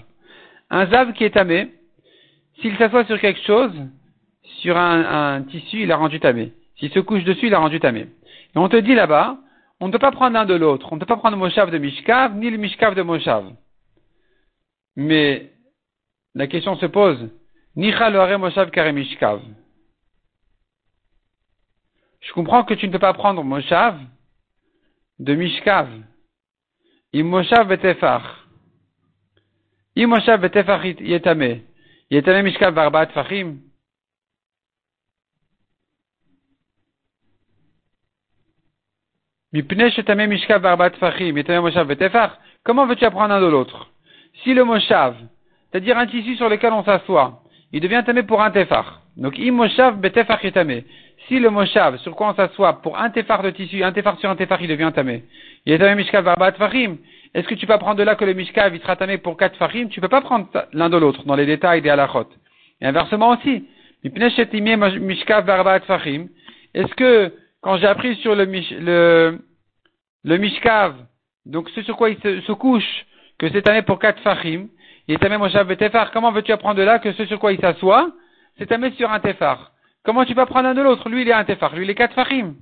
Un 0.70 0.88
zav 0.88 1.14
qui 1.14 1.24
est 1.24 1.32
tamé, 1.32 1.72
s'il 2.62 2.76
s'assoit 2.78 3.06
sur 3.06 3.20
quelque 3.20 3.42
chose, 3.42 3.74
sur 4.44 4.78
un, 4.78 5.44
tissu, 5.44 5.84
il 5.84 5.92
a 5.92 5.98
rendu 5.98 6.20
tamé. 6.20 6.54
S'il 6.78 6.92
se 6.92 7.00
couche 7.00 7.24
dessus, 7.24 7.48
il 7.48 7.54
a 7.54 7.60
rendu 7.60 7.80
tamé. 7.80 8.02
Et 8.02 8.58
on 8.58 8.70
te 8.70 8.78
dit 8.78 8.96
là-bas, 8.96 9.38
on 9.80 9.88
ne 9.88 9.92
peut 9.92 10.00
pas 10.00 10.12
prendre 10.12 10.34
l'un 10.34 10.46
de 10.46 10.54
l'autre. 10.54 10.90
On 10.92 10.96
ne 10.96 11.00
peut 11.00 11.06
pas 11.06 11.18
prendre 11.18 11.36
le 11.36 11.42
moshav 11.42 11.72
de 11.72 11.78
mishkav, 11.78 12.36
ni 12.36 12.50
le 12.50 12.58
mishkav 12.58 12.96
de 12.96 13.02
moshav. 13.02 13.52
Mais 14.96 15.52
la 16.36 16.48
question 16.48 16.76
se 16.78 16.86
pose, 16.86 17.30
Nicha 17.76 18.10
lo 18.10 18.38
moshav 18.38 18.70
karemishkav. 18.70 19.42
Je 22.22 22.32
comprends 22.34 22.64
que 22.64 22.76
tu 22.76 22.88
ne 22.88 22.92
peux 22.92 23.00
pas 23.00 23.14
prendre 23.14 23.44
moshav 23.44 24.00
de 25.20 25.36
mishkav. 25.36 25.90
Im 27.14 27.28
moshav 27.28 27.68
betefar. 27.68 28.48
Im 29.96 30.10
moshav 30.10 30.40
betefar 30.40 30.86
yetame. 30.86 31.64
Yetame 32.12 32.44
mishkav 32.44 32.74
barbat 32.74 33.12
fachim. 33.12 33.58
mishkav 33.58 33.62
barbat 33.62 33.62
fachim. 33.62 33.62
Yetame 33.62 33.62
moshav 33.62 33.72
betefar. 39.32 39.43
Comment 42.64 42.86
veux-tu 42.88 43.06
apprendre 43.06 43.34
un 43.34 43.42
de 43.42 43.46
l'autre? 43.46 43.88
Si 44.44 44.54
le 44.54 44.64
moshav, 44.64 45.16
c'est-à-dire 45.72 45.98
un 45.98 46.08
tissu 46.08 46.36
sur 46.36 46.50
lequel 46.50 46.74
on 46.74 46.84
s'assoit, 46.84 47.44
il 47.72 47.80
devient 47.80 48.02
tamé 48.04 48.24
pour 48.24 48.42
un 48.42 48.50
tefar. 48.50 49.02
Donc, 49.16 49.38
im 49.38 49.52
moshav 49.52 50.00
betefar 50.00 50.44
est 50.44 50.52
tamé. 50.52 50.86
Si 51.28 51.40
le 51.40 51.52
moshav, 51.52 51.98
sur 52.00 52.16
quoi 52.16 52.30
on 52.30 52.34
s'assoit, 52.34 52.82
pour 52.82 52.98
un 52.98 53.12
tefar 53.12 53.44
de 53.44 53.52
tissu, 53.52 53.84
un 53.84 53.92
tefar 53.92 54.18
sur 54.20 54.30
un 54.30 54.36
tefar, 54.36 54.60
il 54.62 54.68
devient 54.68 54.92
tamé. 54.94 55.24
Il 55.66 55.74
est 55.74 55.78
tamé 55.78 55.96
mishkav 55.96 56.24
barbat 56.24 56.54
fachim. 56.54 56.98
Est-ce 57.36 57.48
que 57.48 57.56
tu 57.56 57.68
peux 57.68 57.78
prendre 57.78 57.98
de 57.98 58.04
là 58.04 58.16
que 58.16 58.26
le 58.26 58.34
mishkav, 58.34 58.74
il 58.74 58.82
sera 58.82 58.96
tamé 58.96 59.20
pour 59.20 59.38
quatre 59.38 59.56
fachim? 59.58 59.88
Tu 59.88 60.02
peux 60.02 60.08
pas 60.08 60.22
prendre 60.22 60.48
l'un 60.74 60.90
de 60.90 60.98
l'autre, 60.98 61.24
dans 61.26 61.36
les 61.36 61.46
détails 61.46 61.82
des 61.82 61.90
halachot. 61.90 62.28
Et 62.82 62.88
inversement 62.88 63.30
aussi. 63.30 63.66
mishkav 64.04 65.46
barbat 65.46 65.82
fachim. 65.82 66.28
Est-ce 66.74 66.94
que, 66.96 67.32
quand 67.64 67.78
j'ai 67.78 67.88
appris 67.88 68.18
sur 68.18 68.36
le, 68.36 68.44
le, 68.46 69.40
le 70.24 70.38
mishkav, 70.38 70.96
donc 71.46 71.70
ce 71.70 71.82
sur 71.82 71.96
quoi 71.96 72.10
il 72.10 72.20
se 72.20 72.52
couche, 72.52 73.06
que 73.40 73.50
c'est 73.50 73.62
tamé 73.62 73.82
pour 73.82 74.00
quatre 74.00 74.22
fachim, 74.22 74.68
il 75.08 75.16
est 75.16 75.18
tamé 75.18 75.38
Moshav 75.38 75.76
Tefar. 75.78 76.12
Comment 76.12 76.32
veux-tu 76.32 76.52
apprendre 76.52 76.76
de 76.76 76.84
là 76.84 77.00
que 77.00 77.14
ce 77.14 77.26
sur 77.26 77.40
quoi 77.40 77.54
il 77.54 77.60
s'assoit, 77.60 78.12
c'est 78.58 78.68
tamé 78.68 78.92
sur 78.92 79.12
un 79.12 79.20
tefar? 79.20 79.72
Comment 80.04 80.26
tu 80.26 80.36
peux 80.36 80.46
prendre 80.46 80.68
un 80.68 80.74
de 80.74 80.82
l'autre? 80.82 81.10
Lui, 81.10 81.22
il 81.22 81.30
est 81.30 81.34
un 81.34 81.46
tefar, 81.46 81.74
lui, 81.76 81.86
il 81.86 81.90
est 81.90 81.96
quatre 81.96 82.14
farim. 82.14 82.56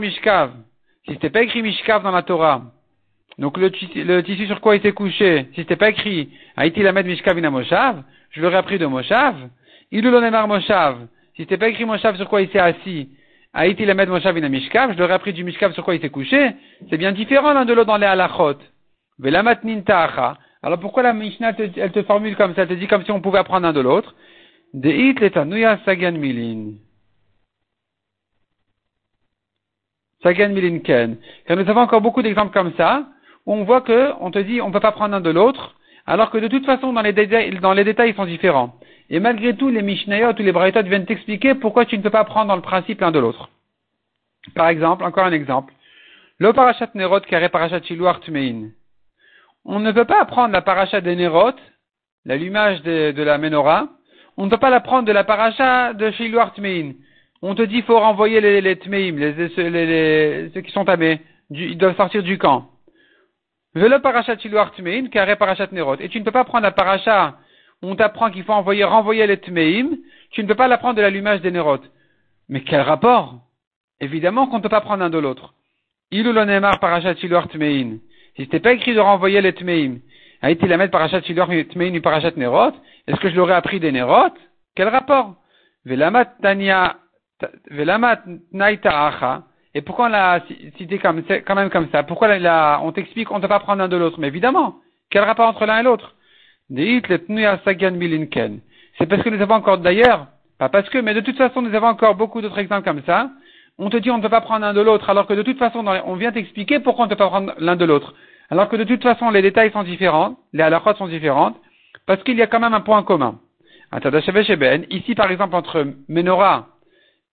mishkav. 0.00 0.52
Si 1.04 1.12
c'était 1.12 1.30
pas 1.30 1.42
écrit 1.42 1.62
mishkav 1.62 2.02
dans 2.02 2.10
la 2.10 2.22
Torah, 2.22 2.62
donc 3.38 3.58
le, 3.58 3.70
tissu 4.22 4.46
sur 4.46 4.60
quoi 4.60 4.76
il 4.76 4.82
s'est 4.82 4.92
couché, 4.92 5.48
si 5.50 5.60
c'était 5.60 5.76
pas 5.76 5.90
écrit 5.90 6.30
Haïti 6.56 6.82
lamed 6.82 7.06
mishkav 7.06 7.38
ina 7.38 7.50
moshav, 7.50 8.02
je 8.30 8.40
l'aurais 8.40 8.56
appris 8.56 8.78
de 8.78 8.86
moshav. 8.86 9.34
Ilulonemar 9.92 10.48
moshav. 10.48 11.06
Si 11.34 11.42
c'était 11.42 11.58
pas 11.58 11.68
écrit 11.68 11.84
moshav 11.84 12.16
sur 12.16 12.28
quoi 12.30 12.40
il 12.40 12.48
s'est 12.48 12.58
assis, 12.58 13.10
Haïti 13.52 13.84
lamed 13.84 14.08
moshav 14.08 14.38
ina 14.38 14.48
mishkav, 14.48 14.94
je 14.94 14.98
l'aurais 14.98 15.14
appris 15.14 15.34
du 15.34 15.44
mishkav 15.44 15.74
sur 15.74 15.84
quoi 15.84 15.94
il 15.94 16.00
s'est 16.00 16.08
couché. 16.08 16.52
C'est 16.88 16.96
bien 16.96 17.12
différent 17.12 17.52
l'un 17.52 17.66
de 17.66 17.74
l'autre 17.74 17.88
dans 17.88 17.98
les 17.98 18.06
halachot. 18.06 18.58
Velamat 19.18 19.64
nintacha. 19.64 20.38
Alors 20.62 20.80
pourquoi 20.80 21.02
la 21.02 21.12
Mishnah, 21.12 21.52
elle 21.58 21.92
te, 21.92 22.02
formule 22.04 22.36
comme 22.36 22.54
ça, 22.54 22.62
elle 22.62 22.68
te 22.68 22.74
dit 22.74 22.86
comme 22.86 23.04
si 23.04 23.10
on 23.10 23.20
pouvait 23.20 23.38
apprendre 23.38 23.66
un 23.66 23.72
de 23.72 23.80
l'autre 23.80 24.14
Deit 24.72 25.12
letanuya 25.20 25.78
sagan 25.84 26.12
milin. 26.12 26.72
Sagan 30.22 30.48
milin 30.48 30.80
ken. 30.80 31.18
Car 31.46 31.56
nous 31.56 31.68
avons 31.68 31.82
encore 31.82 32.00
beaucoup 32.00 32.22
d'exemples 32.22 32.52
comme 32.52 32.72
ça, 32.76 33.06
on 33.46 33.64
voit 33.64 33.80
que, 33.80 34.12
on 34.20 34.30
te 34.30 34.38
dit, 34.38 34.60
on 34.60 34.68
ne 34.68 34.72
peut 34.72 34.80
pas 34.80 34.92
prendre 34.92 35.14
un 35.14 35.20
de 35.20 35.30
l'autre, 35.30 35.76
alors 36.06 36.30
que 36.30 36.38
de 36.38 36.48
toute 36.48 36.66
façon, 36.66 36.92
dans 36.92 37.02
les, 37.02 37.12
détails, 37.12 37.58
dans 37.60 37.72
les 37.72 37.84
détails, 37.84 38.10
ils 38.10 38.16
sont 38.16 38.26
différents. 38.26 38.74
Et 39.08 39.20
malgré 39.20 39.56
tout, 39.56 39.68
les 39.68 39.82
Mishnayot 39.82 40.32
ou 40.32 40.42
les 40.42 40.52
Braïtot 40.52 40.82
viennent 40.82 41.06
t'expliquer 41.06 41.54
pourquoi 41.54 41.84
tu 41.84 41.96
ne 41.96 42.02
peux 42.02 42.10
pas 42.10 42.24
prendre 42.24 42.48
dans 42.48 42.56
le 42.56 42.62
principe 42.62 43.00
l'un 43.00 43.12
de 43.12 43.18
l'autre. 43.18 43.48
Par 44.54 44.68
exemple, 44.68 45.04
encore 45.04 45.24
un 45.24 45.32
exemple. 45.32 45.72
Le 46.38 46.52
parachat 46.52 46.90
nerot 46.94 47.20
carré 47.20 47.48
parachat 47.48 47.82
shiluach 47.82 48.20
tmein 48.20 48.70
on 49.66 49.80
ne 49.80 49.92
peut 49.92 50.04
pas 50.04 50.22
apprendre 50.22 50.52
la 50.52 50.62
paracha 50.62 51.00
des 51.00 51.16
Nerot, 51.16 51.52
l'allumage 52.24 52.82
de, 52.82 53.22
la 53.22 53.36
menorah, 53.36 53.88
on 54.36 54.46
ne 54.46 54.50
peut 54.50 54.58
pas 54.58 54.70
l'apprendre 54.70 55.06
de 55.06 55.12
la 55.12 55.24
paracha 55.24 55.92
de 55.92 56.10
Shiluar 56.12 56.52
Tmein. 56.54 56.92
On 57.42 57.54
te 57.54 57.62
dit 57.62 57.82
faut 57.82 57.98
renvoyer 57.98 58.40
les, 58.40 58.60
les 58.60 58.76
Tmeim, 58.76 59.16
les, 59.18 60.50
ceux 60.54 60.60
qui 60.60 60.70
sont 60.70 60.84
tamés, 60.84 61.20
ils 61.50 61.76
doivent 61.76 61.96
sortir 61.96 62.22
du 62.22 62.38
camp. 62.38 62.70
Velo 63.76 64.00
parachat 64.00 64.38
Shiluar 64.38 64.72
Tmein, 64.72 65.08
carré 65.08 65.36
parachat 65.36 65.68
Nerot. 65.70 65.96
Et 66.00 66.08
tu 66.08 66.18
ne 66.18 66.24
peux 66.24 66.30
pas 66.30 66.44
prendre 66.44 66.62
la 66.62 66.70
paracha 66.70 67.36
où 67.82 67.88
on 67.90 67.94
t'apprend 67.94 68.30
qu'il 68.30 68.42
faut 68.42 68.54
envoyer, 68.54 68.84
renvoyer 68.84 69.26
les 69.26 69.36
Tmeim, 69.36 69.98
tu 70.30 70.42
ne 70.42 70.48
peux 70.48 70.54
pas 70.54 70.66
l'apprendre 70.66 70.96
de 70.96 71.02
l'allumage 71.02 71.42
des 71.42 71.50
Nerot. 71.50 71.80
Mais 72.48 72.62
quel 72.62 72.80
rapport? 72.80 73.38
Évidemment 74.00 74.46
qu'on 74.46 74.56
ne 74.56 74.62
peut 74.62 74.70
pas 74.70 74.80
prendre 74.80 75.04
un 75.04 75.10
de 75.10 75.18
l'autre. 75.18 75.52
Ilou 76.10 76.32
parachat 76.80 77.16
Shiluar 77.16 77.48
Tmein. 77.48 77.98
Si 78.36 78.44
c'était 78.44 78.60
pas 78.60 78.72
écrit 78.72 78.94
de 78.94 79.00
renvoyer 79.00 79.42
les 79.42 79.52
Tmeim, 79.52 79.98
a 80.40 80.50
été 80.50 80.66
la 80.66 80.78
mettre 80.78 80.92
parachat 80.92 81.20
Shilor 81.20 81.48
Tmeim 81.70 81.94
ou 81.94 82.00
parachat 82.00 82.30
Nerot, 82.34 82.72
est-ce 83.06 83.20
que 83.20 83.28
je 83.28 83.36
l'aurais 83.36 83.54
appris 83.54 83.78
des 83.78 83.92
Nerot? 83.92 84.32
Quel 84.74 84.88
rapport? 84.88 85.34
Velamat 85.84 86.24
Tanya, 86.40 86.96
Velamat 87.70 88.22
Naita 88.52 89.44
Et 89.76 89.82
pourquoi 89.82 90.06
on 90.06 90.08
l'a 90.08 90.40
cité 90.78 90.98
comme, 90.98 91.22
quand 91.46 91.54
même 91.54 91.68
comme 91.68 91.88
ça? 91.92 92.02
Pourquoi 92.02 92.30
on 92.82 92.92
t'explique 92.92 93.28
qu'on 93.28 93.36
ne 93.36 93.42
peut 93.42 93.48
pas 93.48 93.60
prendre 93.60 93.82
un 93.82 93.88
de 93.88 93.96
l'autre? 93.98 94.18
Mais 94.18 94.28
évidemment, 94.28 94.76
quel 95.10 95.22
rapport 95.22 95.46
entre 95.46 95.66
l'un 95.66 95.80
et 95.80 95.82
l'autre? 95.82 96.14
C'est 96.74 97.10
parce 99.06 99.22
que 99.22 99.28
nous 99.28 99.42
avons 99.42 99.54
encore 99.56 99.76
d'ailleurs, 99.76 100.28
pas 100.58 100.70
parce 100.70 100.88
que, 100.88 100.96
mais 100.96 101.12
de 101.12 101.20
toute 101.20 101.36
façon, 101.36 101.60
nous 101.60 101.74
avons 101.74 101.88
encore 101.88 102.14
beaucoup 102.14 102.40
d'autres 102.40 102.58
exemples 102.58 102.84
comme 102.84 103.02
ça. 103.04 103.28
On 103.76 103.90
te 103.90 103.98
dit 103.98 104.10
on 104.10 104.16
ne 104.16 104.22
peut 104.22 104.30
pas 104.30 104.40
prendre 104.40 104.64
l'un 104.64 104.72
de 104.72 104.80
l'autre, 104.80 105.10
alors 105.10 105.26
que 105.26 105.34
de 105.34 105.42
toute 105.42 105.58
façon, 105.58 105.84
on 105.86 106.14
vient 106.14 106.32
t'expliquer 106.32 106.80
pourquoi 106.80 107.04
on 107.04 107.08
ne 107.08 107.10
peut 107.10 107.16
pas 107.16 107.28
prendre 107.28 107.52
l'un 107.58 107.76
de 107.76 107.84
l'autre. 107.84 108.14
Alors 108.48 108.70
que 108.70 108.76
de 108.76 108.84
toute 108.84 109.02
façon, 109.02 109.28
les 109.28 109.42
détails 109.42 109.72
sont 109.72 109.82
différents, 109.82 110.38
les 110.54 110.62
halakhot 110.62 110.94
sont 110.94 111.06
différentes, 111.06 111.56
parce 112.06 112.22
qu'il 112.22 112.38
y 112.38 112.42
a 112.42 112.46
quand 112.46 112.60
même 112.60 112.72
un 112.72 112.80
point 112.80 113.02
commun. 113.02 113.40
Ici, 113.92 115.14
par 115.14 115.30
exemple, 115.30 115.54
entre 115.54 115.86
Menorah 116.08 116.68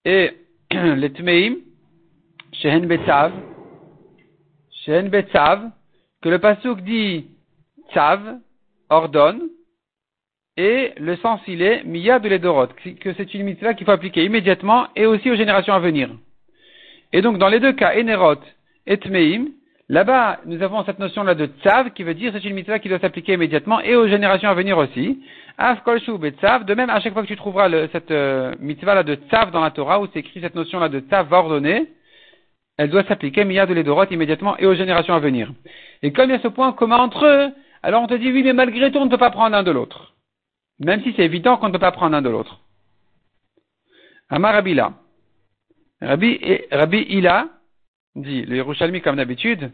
et 0.03 0.33
les 0.71 1.09
Tmeim, 1.09 1.55
Shehen 2.61 2.87
Betzav, 2.87 3.31
Shehen 4.85 5.09
Betzav, 5.09 5.71
que 6.21 6.29
le 6.29 6.39
Pasuk 6.39 6.81
dit 6.81 7.25
Tzav, 7.91 8.37
ordonne, 8.89 9.49
et 10.55 10.91
le 10.97 11.15
sens 11.17 11.41
il 11.47 11.63
est 11.63 11.83
Miya 11.83 12.19
de 12.19 12.29
que 12.99 13.13
c'est 13.13 13.33
une 13.33 13.43
mitzvah 13.43 13.73
qu'il 13.73 13.85
faut 13.85 13.91
appliquer 13.91 14.23
immédiatement 14.23 14.87
et 14.95 15.07
aussi 15.07 15.31
aux 15.31 15.35
générations 15.35 15.73
à 15.73 15.79
venir. 15.79 16.09
Et 17.11 17.21
donc, 17.21 17.39
dans 17.39 17.47
les 17.47 17.59
deux 17.59 17.73
cas, 17.73 17.95
Enerot 17.97 18.39
et 18.85 18.97
Tmeim, 18.97 19.47
là-bas, 19.89 20.41
nous 20.45 20.61
avons 20.61 20.83
cette 20.85 20.99
notion-là 20.99 21.33
de 21.33 21.47
Tzav, 21.47 21.91
qui 21.93 22.03
veut 22.03 22.13
dire 22.13 22.31
c'est 22.33 22.45
une 22.45 22.53
mitzvah 22.53 22.77
qui 22.77 22.89
doit 22.89 22.99
s'appliquer 22.99 23.33
immédiatement 23.33 23.81
et 23.81 23.95
aux 23.95 24.07
générations 24.07 24.49
à 24.49 24.53
venir 24.53 24.77
aussi. 24.77 25.23
Av 25.57 25.81
Kolshu 25.83 26.11
Tzav, 26.39 26.65
de 26.65 26.73
même, 26.75 26.91
à 26.91 26.99
chaque 26.99 27.13
fois 27.13 27.23
que 27.23 27.27
tu 27.27 27.35
trouveras 27.35 27.69
cette 27.91 28.11
euh, 28.11 28.53
mitzvah-là 28.59 29.01
de 29.01 29.15
Tzav 29.15 29.49
dans 29.51 29.61
la 29.61 29.71
Torah, 29.71 29.99
où 30.01 30.07
c'est 30.13 30.19
écrit 30.19 30.41
cette 30.41 30.55
notion-là 30.55 30.89
de 30.89 30.99
Tzav 30.99 31.31
ordonné, 31.33 31.87
elle 32.77 32.89
doit 32.89 33.03
s'appliquer 33.03 33.45
Miyad 33.45 33.69
de 33.69 33.73
l'Edorot 33.73 34.05
immédiatement 34.05 34.57
et 34.57 34.65
aux 34.65 34.73
générations 34.73 35.13
à 35.13 35.19
venir. 35.19 35.51
Et 36.01 36.11
comme 36.11 36.29
il 36.29 36.33
y 36.33 36.35
a 36.35 36.41
ce 36.41 36.47
point 36.47 36.73
commun 36.73 36.97
entre 36.97 37.25
eux, 37.25 37.51
alors 37.83 38.01
on 38.03 38.07
te 38.07 38.13
dit 38.13 38.31
oui, 38.31 38.43
mais 38.43 38.53
malgré 38.53 38.91
tout, 38.91 38.97
on 38.97 39.05
ne 39.05 39.09
peut 39.09 39.17
pas 39.17 39.31
prendre 39.31 39.55
un 39.55 39.63
de 39.63 39.71
l'autre. 39.71 40.13
Même 40.79 41.03
si 41.03 41.13
c'est 41.15 41.23
évident 41.23 41.57
qu'on 41.57 41.67
ne 41.67 41.73
peut 41.73 41.79
pas 41.79 41.91
prendre 41.91 42.15
un 42.15 42.21
de 42.21 42.29
l'autre. 42.29 42.61
Amarabila. 44.29 44.93
Rabbi, 46.01 46.39
Rabbi 46.71 47.05
Ila 47.09 47.47
dit, 48.15 48.45
le 48.45 48.55
Yerushalmi 48.57 49.01
comme 49.01 49.15
d'habitude, 49.17 49.71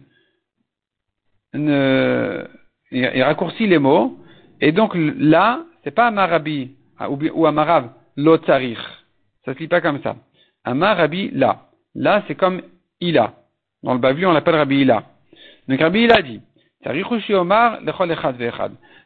il, 1.53 3.23
raccourcit 3.23 3.67
les 3.67 3.79
mots, 3.79 4.17
et 4.61 4.71
donc 4.71 4.93
là, 4.95 5.63
c'est 5.83 5.91
pas 5.91 6.07
Amarabi 6.07 6.75
ah, 6.97 7.09
ou, 7.09 7.45
Amarav, 7.45 7.91
l'Otzarir. 8.17 9.03
Ça 9.45 9.53
se 9.53 9.59
lit 9.59 9.67
pas 9.67 9.81
comme 9.81 10.01
ça. 10.01 10.17
Amarabi 10.65 11.31
là. 11.31 11.69
Là, 11.95 12.23
c'est 12.27 12.35
comme 12.35 12.61
Ila. 13.01 13.33
Dans 13.83 13.93
le 13.93 13.99
Bavli, 13.99 14.25
on 14.25 14.31
l'appelle 14.31 14.55
Rabbi 14.55 14.81
Ila. 14.81 15.03
Donc 15.67 15.79
Rabbi 15.79 16.01
Ila 16.01 16.21
dit, 16.21 16.41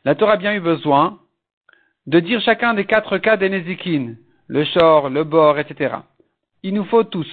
la 0.05 0.15
Torah 0.15 0.33
a 0.33 0.37
bien 0.37 0.53
eu 0.53 0.59
besoin 0.59 1.19
de 2.05 2.19
dire 2.19 2.41
chacun 2.41 2.73
des 2.73 2.85
quatre 2.85 3.17
cas 3.17 3.37
des 3.37 3.49
Nézikines, 3.49 4.17
le 4.47 4.63
shor, 4.65 5.09
le 5.09 5.23
bord, 5.23 5.57
etc 5.57 5.95
il 6.63 6.73
nous 6.73 6.85
faut 6.85 7.03
tous. 7.03 7.29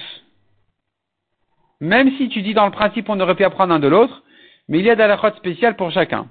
Même 1.79 2.11
si 2.17 2.29
tu 2.29 2.41
dis 2.43 2.53
dans 2.53 2.65
le 2.65 2.71
principe 2.71 3.09
on 3.09 3.19
aurait 3.19 3.35
pu 3.35 3.43
apprendre 3.43 3.73
un 3.73 3.79
de 3.79 3.87
l'autre, 3.87 4.23
mais 4.67 4.79
il 4.79 4.85
y 4.85 4.89
a 4.89 4.95
des 4.95 5.03
halakhot 5.03 5.35
spéciales 5.37 5.75
pour 5.75 5.91
chacun. 5.91 6.27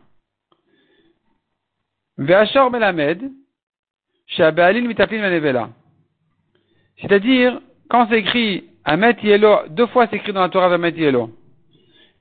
Melamed, 2.19 3.33
C'est-à-dire, 6.99 7.61
quand 7.89 8.07
c'est 8.09 8.21
écrit 8.21 8.65
Amet 8.85 9.17
Yelo, 9.23 9.61
deux 9.71 9.87
fois 9.87 10.07
c'est 10.09 10.17
écrit 10.17 10.33
dans 10.33 10.43
la 10.43 10.49
Torah 10.49 10.73
Amet 10.73 10.91
Yelo. 10.91 11.31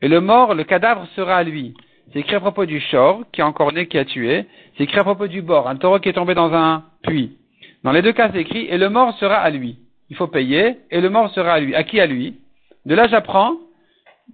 Et 0.01 0.07
le 0.07 0.21
mort, 0.21 0.53
le 0.53 0.63
cadavre 0.63 1.07
sera 1.15 1.37
à 1.37 1.43
lui. 1.43 1.73
C'est 2.11 2.19
écrit 2.19 2.35
à 2.35 2.39
propos 2.39 2.65
du 2.65 2.79
shor, 2.79 3.23
qui 3.31 3.41
est 3.41 3.43
encore 3.43 3.73
né, 3.73 3.87
qui 3.87 3.97
a 3.97 4.05
tué. 4.05 4.45
C'est 4.77 4.83
écrit 4.83 4.99
à 4.99 5.03
propos 5.03 5.27
du 5.27 5.41
bord, 5.41 5.67
un 5.67 5.75
taureau 5.75 5.99
qui 5.99 6.09
est 6.09 6.13
tombé 6.13 6.33
dans 6.33 6.53
un 6.53 6.83
puits. 7.03 7.37
Dans 7.83 7.91
les 7.91 8.01
deux 8.01 8.13
cas, 8.13 8.29
c'est 8.31 8.41
écrit, 8.41 8.65
et 8.65 8.77
le 8.77 8.89
mort 8.89 9.13
sera 9.17 9.35
à 9.35 9.49
lui 9.49 9.77
il 10.09 10.15
faut 10.15 10.27
payer, 10.27 10.77
et 10.91 11.01
le 11.01 11.09
mort 11.09 11.33
sera 11.33 11.53
à 11.53 11.59
lui. 11.59 11.75
À 11.75 11.83
qui 11.83 11.99
à 11.99 12.05
lui? 12.07 12.39
De 12.85 12.95
là, 12.95 13.07
j'apprends, 13.07 13.55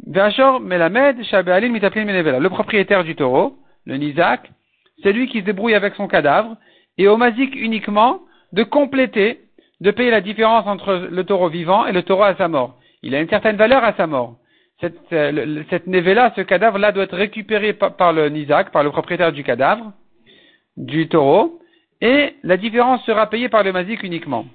le 0.06 2.48
propriétaire 2.48 3.04
du 3.04 3.16
taureau, 3.16 3.58
le 3.86 3.98
Nizak, 3.98 4.50
c'est 5.04 5.12
lui 5.12 5.28
qui 5.28 5.42
se 5.42 5.46
débrouille 5.46 5.76
avec 5.76 5.96
son 5.96 6.08
cadavre, 6.08 6.56
et 6.98 7.08
au 7.08 7.18
Mazik 7.18 7.54
uniquement 7.56 8.22
de 8.54 8.64
compléter, 8.64 9.42
de 9.86 9.92
payer 9.92 10.10
la 10.10 10.22
différence 10.22 10.66
entre 10.66 11.08
le 11.12 11.24
taureau 11.24 11.48
vivant 11.48 11.86
et 11.86 11.92
le 11.92 12.02
taureau 12.02 12.24
à 12.24 12.36
sa 12.36 12.48
mort. 12.48 12.76
Il 13.04 13.14
a 13.14 13.22
une 13.22 13.30
certaine 13.30 13.56
valeur 13.56 13.84
à 13.84 13.94
sa 13.94 14.08
mort. 14.08 14.36
Cette, 14.82 14.98
euh, 15.14 15.64
cette 15.70 15.86
ce 15.86 16.42
cadavre-là 16.42 16.92
doit 16.92 17.04
être 17.04 17.16
récupéré 17.16 17.74
par, 17.74 18.12
le 18.12 18.30
Nizak, 18.30 18.72
par 18.72 18.84
le 18.84 18.90
propriétaire 18.90 19.32
du 19.32 19.44
cadavre, 19.44 19.94
du 20.76 21.08
taureau, 21.08 21.60
et 22.02 22.34
la 22.44 22.58
différence 22.58 23.06
sera 23.06 23.30
payée 23.30 23.48
par 23.48 23.64
le 23.64 23.72
Mazik 23.72 24.02
uniquement. 24.02 24.46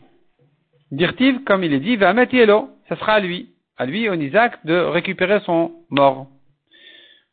Dirtiv, 0.91 1.45
comme 1.45 1.63
il 1.63 1.73
est 1.73 1.81
dit, 1.81 1.95
va 1.95 2.13
mettre 2.13 2.35
ça 2.89 2.97
sera 2.97 3.13
à 3.13 3.21
lui, 3.21 3.51
à 3.79 3.87
lui, 3.87 4.09
au 4.09 4.15
Isaac, 4.15 4.59
de 4.67 4.75
récupérer 4.75 5.39
son 5.47 5.71
mort. 5.91 6.27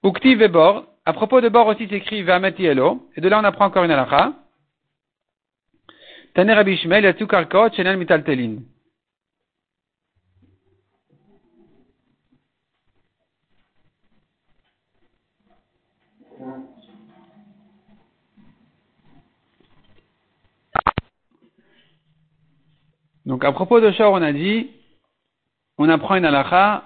Uktiv 0.03 0.43
et 0.43 0.47
bord, 0.47 0.85
à 1.03 1.13
propos 1.13 1.41
de 1.41 1.49
bord 1.49 1.65
aussi 1.65 1.87
s'écrit 1.87 2.21
va 2.21 2.37
mettre 2.37 2.61
et 2.61 2.75
de 2.75 3.27
là 3.27 3.39
on 3.39 3.43
apprend 3.43 3.65
encore 3.65 3.83
une 3.83 3.91
halakha. 3.91 4.33
Taner 6.37 6.55
Abishmel, 6.55 7.03
Yatsukarkot, 7.03 7.73
Chenel 7.73 7.97
Mitaltelin. 7.97 8.57
Donc 23.25 23.43
à 23.43 23.51
propos 23.51 23.79
de 23.79 23.89
Shor, 23.93 24.13
on 24.13 24.21
a 24.21 24.31
dit, 24.31 24.69
on 25.79 25.89
apprend 25.89 26.17
une 26.17 26.25
halakha 26.25 26.83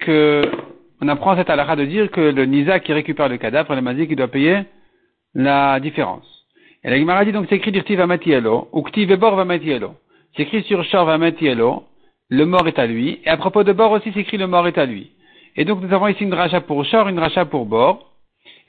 que, 0.00 0.42
on 1.00 1.08
apprend 1.08 1.34
cette 1.34 1.48
halakha 1.48 1.76
de 1.76 1.86
dire 1.86 2.10
que 2.10 2.20
le 2.20 2.44
Nisa 2.44 2.78
qui 2.80 2.92
récupère 2.92 3.30
le 3.30 3.38
cadavre, 3.38 3.74
le 3.74 3.80
Mazik, 3.80 4.10
il 4.10 4.16
doit 4.16 4.28
payer 4.28 4.64
la 5.32 5.80
différence. 5.80 6.35
Et 6.86 6.90
la 6.90 6.98
Gemara 6.98 7.24
dit 7.24 7.32
donc 7.32 7.46
c'est 7.48 7.56
écrit 7.56 7.72
dirti 7.72 7.96
vamatielo, 7.96 8.68
ou 8.70 8.82
kti 8.82 9.06
vebor 9.06 9.34
vamatielo. 9.34 9.96
C'est 10.36 10.44
écrit 10.44 10.62
sur 10.62 10.84
shor 10.84 11.04
vamatielo, 11.04 11.82
le 12.28 12.46
mort 12.46 12.68
est 12.68 12.78
à 12.78 12.86
lui, 12.86 13.20
et 13.24 13.28
à 13.28 13.36
propos 13.36 13.64
de 13.64 13.72
bord 13.72 13.90
aussi 13.90 14.12
c'est 14.14 14.20
écrit 14.20 14.36
le 14.36 14.46
mort 14.46 14.68
est 14.68 14.78
à 14.78 14.86
lui. 14.86 15.10
Et 15.56 15.64
donc 15.64 15.82
nous 15.82 15.92
avons 15.92 16.06
ici 16.06 16.22
une 16.22 16.32
racha 16.32 16.60
pour 16.60 16.84
shor, 16.84 17.08
une 17.08 17.18
racha 17.18 17.44
pour 17.44 17.66
bord. 17.66 18.12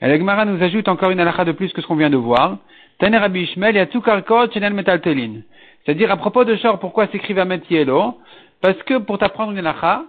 Et 0.00 0.08
la 0.08 0.18
Gemara 0.18 0.44
nous 0.46 0.60
ajoute 0.60 0.88
encore 0.88 1.10
une 1.10 1.20
halakha 1.20 1.44
de 1.44 1.52
plus 1.52 1.72
que 1.72 1.80
ce 1.80 1.86
qu'on 1.86 1.94
vient 1.94 2.10
de 2.10 2.16
voir. 2.16 2.58
Taner 2.98 3.18
Rabbi 3.18 3.42
Ishmael 3.42 3.76
yatukar 3.76 4.24
chenel 4.52 4.74
metaltelin. 4.74 5.42
C'est-à-dire 5.84 6.10
à 6.10 6.16
propos 6.16 6.44
de 6.44 6.56
shor, 6.56 6.80
pourquoi 6.80 7.06
s'écrit 7.06 7.34
vamatielo? 7.34 8.18
Parce 8.60 8.82
que 8.82 8.98
pour 8.98 9.18
t'apprendre 9.18 9.52
une 9.52 9.58
halakha, 9.58 10.06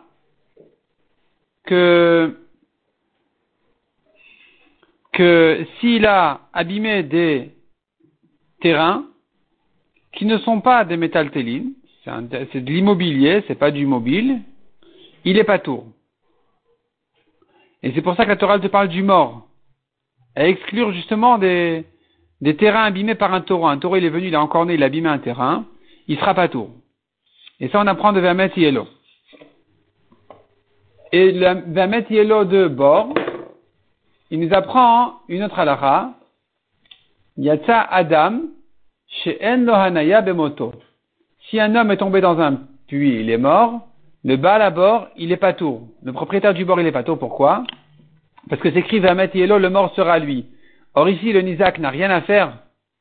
que 1.64 2.36
que 5.14 5.64
s'il 5.80 6.08
a 6.08 6.40
abîmé 6.54 7.04
des 7.04 7.52
terrains 8.62 9.06
qui 10.14 10.26
ne 10.26 10.38
sont 10.40 10.62
pas 10.62 10.86
des 10.86 10.98
métaltélines, 10.98 11.74
c'est 12.04 12.64
de 12.64 12.72
l'immobilier, 12.72 13.44
c'est 13.48 13.60
pas 13.60 13.72
du 13.72 13.86
mobile, 13.86 14.42
il 15.26 15.38
est 15.38 15.44
pas 15.44 15.60
tour. 15.60 15.86
Et 17.84 17.92
c'est 17.94 18.02
pour 18.02 18.16
ça 18.16 18.26
que 18.26 18.30
la 18.30 18.36
Torah 18.36 18.60
te 18.60 18.68
parle 18.68 18.90
du 18.90 19.04
mort. 19.04 19.48
À 20.36 20.48
exclure 20.48 20.92
justement 20.92 21.38
des, 21.38 21.86
des 22.42 22.56
terrains 22.56 22.84
abîmés 22.84 23.16
par 23.16 23.34
un 23.34 23.42
taureau. 23.42 23.68
Un 23.68 23.78
taureau, 23.78 23.98
il 23.98 24.06
est 24.06 24.10
venu, 24.10 24.28
il 24.28 24.36
a 24.36 24.42
encore 24.42 24.66
né, 24.66 24.76
il 24.76 24.84
a 24.84 24.88
abîmé 24.88 25.10
un 25.10 25.20
terrain, 25.20 25.66
il 26.08 26.18
sera 26.18 26.34
pas 26.34 26.48
tour. 26.48 26.72
Et 27.60 27.70
ça, 27.70 27.80
on 27.80 27.88
apprend 27.88 28.14
de 28.14 28.20
Vermet 28.20 28.52
Yellow. 28.56 28.88
Et 31.12 31.32
le 31.32 32.14
Yellow 32.14 32.46
de 32.46 32.68
bord, 32.68 33.14
il 34.32 34.40
nous 34.40 34.54
apprend 34.54 35.22
une 35.28 35.44
autre 35.44 35.58
halakha, 35.58 36.14
Yatsa 37.40 37.88
Adam, 37.90 38.50
En 39.26 39.58
Lohanaya 39.66 40.22
Bemoto. 40.22 40.74
Si 41.50 41.58
un 41.58 41.74
homme 41.74 41.92
est 41.92 41.98
tombé 41.98 42.20
dans 42.20 42.38
un 42.42 42.60
puits, 42.88 43.22
il 43.22 43.30
est 43.30 43.38
mort, 43.38 43.88
le 44.26 44.36
bal 44.36 44.62
à 44.62 44.70
bord, 44.72 45.08
il 45.16 45.32
est 45.32 45.38
pas 45.38 45.54
tour. 45.54 45.88
Le 46.04 46.12
propriétaire 46.12 46.54
du 46.54 46.66
bord, 46.66 46.82
il 46.82 46.88
est 46.88 46.92
pas 46.92 47.04
tour. 47.04 47.18
Pourquoi? 47.18 47.64
Parce 48.50 48.62
que 48.62 48.70
c'est 48.70 48.80
écrit 48.80 49.00
Vamet 49.00 49.32
Yelo, 49.34 49.58
le 49.58 49.70
mort 49.70 49.96
sera 49.96 50.20
lui. 50.20 50.48
Or 50.96 51.08
ici, 51.08 51.32
le 51.32 51.40
Nizak 51.40 51.80
n'a 51.80 51.90
rien 51.90 52.10
à 52.10 52.22
faire, 52.22 52.58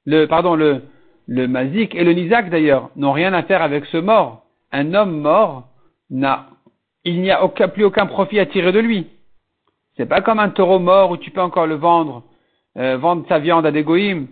le, 0.06 0.26
pardon, 0.26 0.54
le, 0.54 0.82
le 1.26 1.48
Mazik 1.48 1.96
et 1.96 2.04
le 2.04 2.12
Nizak 2.12 2.48
d'ailleurs 2.48 2.90
n'ont 2.94 3.12
rien 3.12 3.32
à 3.32 3.42
faire 3.42 3.62
avec 3.62 3.86
ce 3.86 3.96
mort. 3.96 4.44
Un 4.70 4.94
homme 4.94 5.20
mort 5.20 5.68
n'a, 6.10 6.46
il 7.02 7.20
n'y 7.22 7.32
a 7.32 7.44
plus 7.48 7.84
aucun 7.84 8.06
profit 8.06 8.38
à 8.38 8.46
tirer 8.46 8.70
de 8.70 8.78
lui. 8.78 9.08
C'est 9.96 10.08
pas 10.08 10.20
comme 10.20 10.38
un 10.38 10.50
taureau 10.50 10.78
mort 10.78 11.10
où 11.10 11.16
tu 11.16 11.32
peux 11.32 11.40
encore 11.40 11.66
le 11.66 11.74
vendre 11.74 12.22
euh, 12.78 12.96
vendre 12.96 13.24
sa 13.28 13.38
viande 13.38 13.66
à 13.66 13.70
des 13.70 13.82
goïms, 13.82 14.28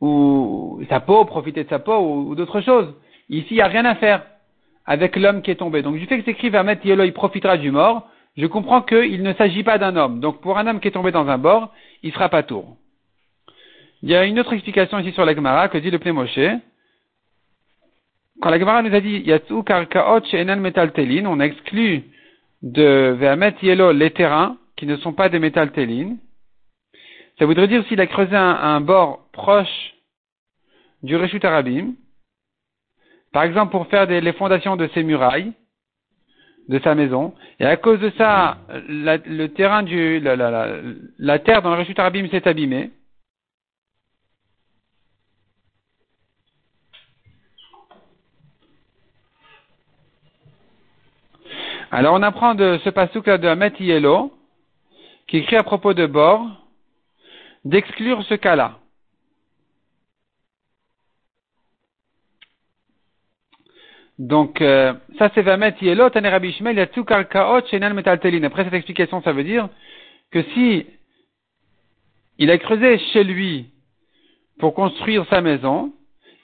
ou 0.00 0.82
sa 0.88 1.00
peau, 1.00 1.24
profiter 1.24 1.64
de 1.64 1.68
sa 1.68 1.78
peau, 1.78 1.98
ou, 1.98 2.34
d'autres 2.34 2.60
choses. 2.60 2.92
Ici, 3.28 3.48
il 3.50 3.56
n'y 3.56 3.62
a 3.62 3.68
rien 3.68 3.84
à 3.84 3.94
faire 3.94 4.22
avec 4.84 5.16
l'homme 5.16 5.42
qui 5.42 5.50
est 5.50 5.56
tombé. 5.56 5.82
Donc, 5.82 5.96
du 5.96 6.06
fait 6.06 6.18
que 6.18 6.24
c'est 6.24 6.32
écrit 6.32 6.50
Vermet 6.50 6.78
Yelo, 6.84 7.04
il 7.04 7.12
profitera 7.12 7.56
du 7.56 7.70
mort, 7.70 8.08
je 8.36 8.46
comprends 8.46 8.82
qu'il 8.82 9.22
ne 9.22 9.32
s'agit 9.34 9.62
pas 9.62 9.78
d'un 9.78 9.96
homme. 9.96 10.20
Donc, 10.20 10.40
pour 10.40 10.58
un 10.58 10.66
homme 10.66 10.80
qui 10.80 10.88
est 10.88 10.92
tombé 10.92 11.12
dans 11.12 11.28
un 11.28 11.38
bord, 11.38 11.72
il 12.02 12.12
sera 12.12 12.28
pas 12.28 12.42
tour. 12.42 12.76
Il 14.02 14.10
y 14.10 14.14
a 14.14 14.24
une 14.24 14.38
autre 14.38 14.52
explication 14.52 14.98
ici 14.98 15.12
sur 15.12 15.24
la 15.24 15.34
Gemara 15.34 15.68
que 15.68 15.78
dit 15.78 15.90
le 15.90 16.12
Moshe. 16.12 16.38
Quand 18.42 18.50
la 18.50 18.58
Gemara 18.58 18.82
nous 18.82 18.94
a 18.94 19.00
dit 19.00 19.22
Yatsu 19.24 19.62
karkaot 19.62 20.24
she'enan 20.24 20.56
metal 20.56 20.92
telin, 20.92 21.24
on 21.26 21.40
exclut 21.40 22.02
de 22.62 23.14
Vermet 23.18 23.54
Yelo 23.62 23.92
les 23.92 24.10
terrains 24.10 24.58
qui 24.76 24.86
ne 24.86 24.96
sont 24.96 25.12
pas 25.12 25.28
des 25.28 25.38
métal 25.38 25.70
ça 27.38 27.46
voudrait 27.46 27.68
dire 27.68 27.84
s'il 27.86 28.00
a 28.00 28.06
creusé 28.06 28.36
un, 28.36 28.80
bord 28.80 29.28
proche 29.32 29.94
du 31.02 31.16
Reshut 31.16 31.44
Arabim, 31.44 31.94
par 33.32 33.42
exemple 33.42 33.72
pour 33.72 33.86
faire 33.88 34.06
les 34.06 34.32
fondations 34.32 34.76
de 34.76 34.88
ses 34.94 35.02
murailles, 35.02 35.52
de 36.68 36.78
sa 36.78 36.94
maison, 36.94 37.34
et 37.60 37.66
à 37.66 37.76
cause 37.76 38.00
de 38.00 38.10
ça, 38.16 38.58
le 38.68 39.46
terrain 39.48 39.82
du, 39.82 40.20
la, 40.20 41.38
terre 41.40 41.62
dans 41.62 41.74
le 41.74 41.80
Reshut 41.80 41.98
Arabim 41.98 42.28
s'est 42.28 42.48
abîmée, 42.48 42.90
Alors 51.90 52.14
on 52.14 52.22
apprend 52.22 52.56
de 52.56 52.80
ce 52.82 52.90
passage 52.90 53.24
là 53.24 53.38
de 53.38 53.46
Amet 53.46 53.72
Yelo, 53.78 54.32
qui 55.28 55.36
écrit 55.36 55.54
à 55.54 55.62
propos 55.62 55.94
de 55.94 56.06
bord, 56.06 56.63
d'exclure 57.64 58.22
ce 58.24 58.34
cas-là. 58.34 58.78
Donc, 64.18 64.60
euh, 64.60 64.94
ça 65.18 65.30
c'est 65.34 65.42
Vamet 65.42 65.74
Yelot, 65.80 66.10
Rabbi 66.14 66.54
Yatsuk 66.60 67.08
Kaot, 67.28 67.66
Shenan 67.66 67.94
Metaltelin. 67.94 68.44
Après 68.44 68.64
cette 68.64 68.74
explication, 68.74 69.20
ça 69.22 69.32
veut 69.32 69.42
dire 69.42 69.68
que 70.30 70.42
si 70.54 70.86
il 72.38 72.50
a 72.50 72.58
creusé 72.58 72.98
chez 73.12 73.24
lui 73.24 73.70
pour 74.58 74.74
construire 74.74 75.26
sa 75.28 75.40
maison, 75.40 75.92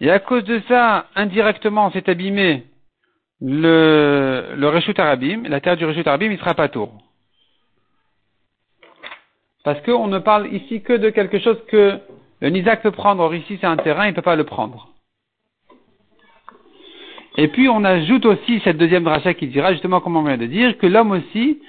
et 0.00 0.10
à 0.10 0.18
cause 0.18 0.44
de 0.44 0.60
ça, 0.66 1.06
indirectement, 1.14 1.92
s'est 1.92 2.08
abîmé 2.08 2.64
le, 3.40 4.54
le 4.56 4.68
Reshut 4.68 4.98
Arabim, 4.98 5.44
la 5.48 5.60
terre 5.60 5.76
du 5.76 5.84
Reshut 5.84 6.06
Arabim, 6.06 6.30
il 6.32 6.38
sera 6.38 6.54
pas 6.54 6.68
tour. 6.68 7.09
Parce 9.64 9.80
qu'on 9.82 10.06
ne 10.06 10.18
parle 10.18 10.52
ici 10.52 10.82
que 10.82 10.94
de 10.94 11.10
quelque 11.10 11.38
chose 11.38 11.58
que 11.68 11.98
le 12.40 12.48
Nizak 12.48 12.82
peut 12.82 12.90
prendre. 12.90 13.22
Or 13.22 13.34
ici 13.34 13.58
c'est 13.60 13.66
un 13.66 13.76
terrain, 13.76 14.06
il 14.06 14.10
ne 14.10 14.14
peut 14.14 14.22
pas 14.22 14.36
le 14.36 14.44
prendre. 14.44 14.88
Et 17.36 17.48
puis 17.48 17.68
on 17.68 17.84
ajoute 17.84 18.24
aussi 18.26 18.60
cette 18.64 18.76
deuxième 18.78 19.04
dracha 19.04 19.34
qui 19.34 19.46
dira 19.46 19.72
justement 19.72 20.00
comme 20.00 20.16
on 20.16 20.22
vient 20.22 20.36
de 20.36 20.46
dire 20.46 20.76
que 20.78 20.86
l'homme 20.86 21.12
aussi, 21.12 21.60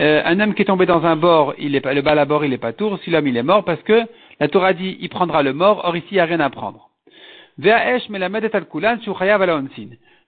euh, 0.00 0.22
un 0.24 0.38
homme 0.40 0.54
qui 0.54 0.62
est 0.62 0.66
tombé 0.66 0.86
dans 0.86 1.04
un 1.06 1.16
bord, 1.16 1.54
il 1.58 1.74
est 1.74 1.80
pas, 1.80 1.94
le 1.94 2.02
bal 2.02 2.18
à 2.18 2.24
bord 2.24 2.44
il 2.44 2.52
est 2.52 2.58
pas 2.58 2.72
tour, 2.72 2.98
si 3.02 3.10
l'homme 3.10 3.26
il 3.26 3.36
est 3.36 3.42
mort 3.42 3.64
parce 3.64 3.82
que 3.82 4.02
la 4.38 4.48
Torah 4.48 4.74
dit 4.74 4.98
il 5.00 5.08
prendra 5.08 5.42
le 5.42 5.52
mort, 5.52 5.82
or 5.84 5.96
ici 5.96 6.06
il 6.12 6.14
n'y 6.14 6.20
a 6.20 6.24
rien 6.24 6.40
à 6.40 6.50
prendre. 6.50 6.90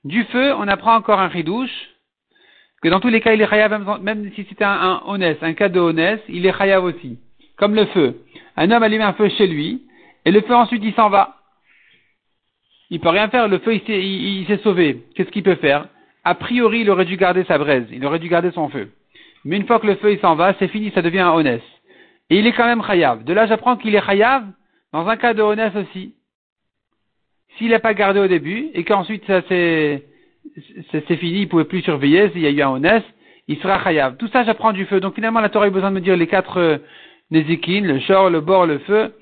Du 0.05 0.25
feu, 0.25 0.55
on 0.55 0.67
apprend 0.67 0.95
encore 0.97 1.21
un 1.21 1.29
ridouche, 1.29 1.91
que 2.83 2.89
dans 2.89 3.01
tous 3.01 3.09
les 3.09 3.21
cas, 3.21 3.35
il 3.35 3.43
est 3.43 3.49
chayav, 3.49 4.01
même 4.01 4.31
si 4.35 4.47
c'était 4.49 4.65
un, 4.65 5.03
un 5.07 5.21
un 5.21 5.53
cas 5.55 5.69
de 5.69 5.81
honnête, 5.81 6.23
il 6.29 6.47
est 6.47 6.57
chayav 6.57 6.85
aussi. 6.85 7.19
Comme 7.57 7.75
le 7.75 7.85
feu. 7.87 8.23
Un 8.57 8.71
homme 8.71 8.83
allume 8.83 9.03
un 9.03 9.13
feu 9.13 9.29
chez 9.29 9.47
lui, 9.47 9.83
et 10.25 10.31
le 10.31 10.41
feu 10.41 10.55
ensuite 10.55 10.83
il 10.83 10.95
s'en 10.95 11.11
va. 11.11 11.37
Il 12.89 13.01
peut 13.01 13.11
rien 13.11 13.29
faire, 13.29 13.49
le 13.49 13.59
feu 13.59 13.75
il 13.75 14.47
s'est 14.47 14.63
sauvé. 14.63 15.05
Qu'est-ce 15.15 15.31
qu'il 15.31 15.43
peut 15.43 15.57
faire? 15.57 15.87
A 16.25 16.35
priori, 16.35 16.81
il 16.81 16.91
aurait 16.91 17.05
dû 17.05 17.17
garder 17.17 17.45
sa 17.45 17.59
braise, 17.59 17.87
il 17.93 18.05
aurait 18.05 18.19
dû 18.19 18.29
garder 18.29 18.51
son 18.51 18.69
feu. 18.69 18.91
Mais 19.45 19.57
une 19.57 19.67
fois 19.67 19.79
que 19.79 19.87
le 19.87 19.97
feu 19.97 20.13
il 20.13 20.21
s'en 20.21 20.35
va, 20.35 20.55
c'est 20.59 20.69
fini, 20.69 20.91
ça 20.95 21.03
devient 21.03 21.21
un 21.21 21.33
honnête. 21.33 21.63
Et 22.31 22.39
il 22.39 22.47
est 22.47 22.53
quand 22.53 22.67
même 22.67 22.83
chayav. 22.83 23.25
De 23.25 23.33
là, 23.33 23.47
j'apprends 23.47 23.77
qu'il 23.77 23.95
est 23.95 24.05
chayav 24.05 24.45
dans 24.93 25.07
un 25.07 25.17
cas 25.17 25.35
de 25.35 25.43
honnête 25.43 25.75
aussi. 25.77 26.15
S'il 27.57 27.71
n'a 27.71 27.81
pas 27.81 27.95
gardé 27.95 28.21
au 28.21 28.29
début, 28.29 28.69
et 28.75 28.85
qu'ensuite 28.85 29.27
ça 29.27 29.43
s'est 29.43 30.05
c'est 30.91 31.17
fini, 31.17 31.43
il 31.43 31.49
pouvait 31.49 31.65
plus 31.65 31.83
surveiller, 31.83 32.31
s'il 32.31 32.41
y 32.41 32.47
a 32.47 32.51
eu 32.51 32.63
un 32.63 32.71
honnête, 32.71 33.05
il 33.49 33.59
sera 33.59 33.83
chayav. 33.83 34.17
Tout 34.17 34.29
ça, 34.29 34.45
j'apprends 34.45 34.73
du 34.73 34.85
feu. 34.87 35.01
Donc 35.01 35.15
finalement, 35.15 35.41
la 35.41 35.49
Torah 35.49 35.67
a 35.67 35.71
besoin 35.71 35.91
de 35.91 35.97
me 35.97 36.01
dire 36.01 36.17
les 36.17 36.27
quatre 36.27 36.59
euh, 36.59 36.79
le 37.31 38.01
shor, 38.01 38.31
le 38.31 38.41
bord, 38.41 38.67
le 38.67 38.79
feu, 38.81 39.15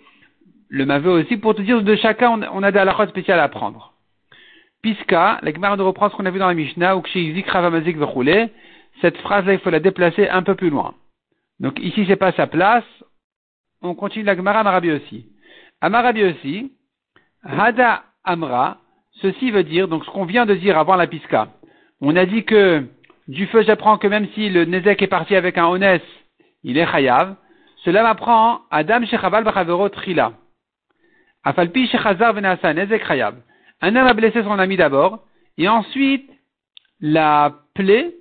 le 0.69 0.87
mavé 0.87 1.09
aussi, 1.09 1.37
pour 1.37 1.55
te 1.55 1.63
dire 1.63 1.83
de 1.83 1.97
chacun, 1.97 2.41
on, 2.53 2.63
a 2.63 2.71
des 2.73 2.79
halakhot 2.79 3.09
spéciales 3.09 3.41
à 3.41 3.45
apprendre. 3.45 3.95
Piska, 4.83 5.41
la 5.43 5.53
Gemara 5.53 5.77
de 5.77 5.83
reprendre 5.83 6.13
ce 6.13 6.17
qu'on 6.17 6.27
a 6.27 6.31
vu 6.31 6.39
dans 6.39 6.47
la 6.47 6.55
Mishnah, 6.55 6.97
ou 6.97 7.03
cette 9.01 9.17
phrase-là, 9.19 9.53
il 9.53 9.59
faut 9.61 9.71
la 9.71 9.81
déplacer 9.81 10.29
un 10.29 10.43
peu 10.43 10.55
plus 10.55 10.71
loin. 10.71 10.95
Donc 11.61 11.79
ici, 11.81 12.05
c'est 12.07 12.17
pas 12.17 12.33
sa 12.33 12.47
place. 12.47 12.85
On 13.83 13.95
continue 13.95 14.25
la 14.25 14.37
Gemara 14.37 14.61
Amarabi 14.61 14.91
aussi. 14.93 15.27
Amarabi 15.81 16.25
aussi, 16.25 16.73
Hada 17.43 18.05
Amra, 18.25 18.79
Ceci 19.21 19.51
veut 19.51 19.65
dire, 19.65 19.89
donc 19.89 20.05
ce 20.05 20.11
qu'on 20.11 20.25
vient 20.25 20.47
de 20.47 20.55
dire 20.55 20.79
avant 20.79 20.95
la 20.95 21.07
pisca, 21.07 21.49
on 22.01 22.15
a 22.15 22.25
dit 22.25 22.45
que 22.45 22.85
du 23.27 23.47
feu 23.47 23.63
j'apprends 23.63 23.99
que 23.99 24.07
même 24.07 24.29
si 24.35 24.49
le 24.49 24.65
Nezek 24.65 25.03
est 25.03 25.09
parti 25.09 25.35
avec 25.35 25.59
un 25.59 25.67
Ones, 25.67 26.01
il 26.63 26.79
est 26.79 26.87
Chayav, 26.87 27.35
cela 27.85 28.03
m'apprend 28.03 28.61
Adam 28.71 29.05
Shechabal 29.05 29.45
Bachavero 29.45 29.89
Trila. 29.89 30.33
Afalpi 31.43 31.89
Shechazar 31.89 32.33
Venasa 32.33 32.73
Nezek 32.75 33.07
Chayav. 33.07 33.35
Un 33.81 33.97
homme 33.97 34.07
a 34.07 34.15
blessé 34.15 34.43
son 34.43 34.59
ami 34.59 34.77
d'abord, 34.77 35.25
et 35.57 35.69
ensuite, 35.69 36.31
la 37.01 37.55
plaie, 37.75 38.15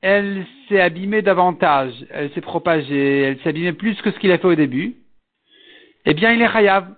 elle 0.00 0.46
s'est 0.68 0.80
abîmée 0.80 1.22
davantage, 1.22 1.92
elle 2.10 2.30
s'est 2.32 2.40
propagée, 2.40 3.20
elle 3.22 3.38
s'est 3.40 3.50
abîmée 3.50 3.72
plus 3.72 4.00
que 4.00 4.10
ce 4.10 4.18
qu'il 4.18 4.32
a 4.32 4.38
fait 4.38 4.46
au 4.46 4.54
début. 4.54 4.96
Eh 6.06 6.14
bien, 6.14 6.32
il 6.32 6.40
est 6.40 6.50
Chayav. 6.50 6.88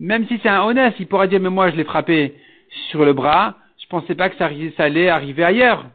Même 0.00 0.28
si 0.28 0.38
c'est 0.42 0.48
un 0.48 0.62
honnête, 0.62 0.94
il 1.00 1.08
pourra 1.08 1.26
dire, 1.26 1.40
mais 1.40 1.50
moi 1.50 1.70
je 1.70 1.76
l'ai 1.76 1.82
frappé 1.82 2.36
sur 2.90 3.04
le 3.04 3.12
bras, 3.12 3.56
je 3.80 3.86
pensais 3.88 4.14
pas 4.14 4.28
que 4.28 4.36
ça, 4.36 4.50
allait 4.84 5.08
arriver 5.08 5.44
ailleurs. 5.44 5.86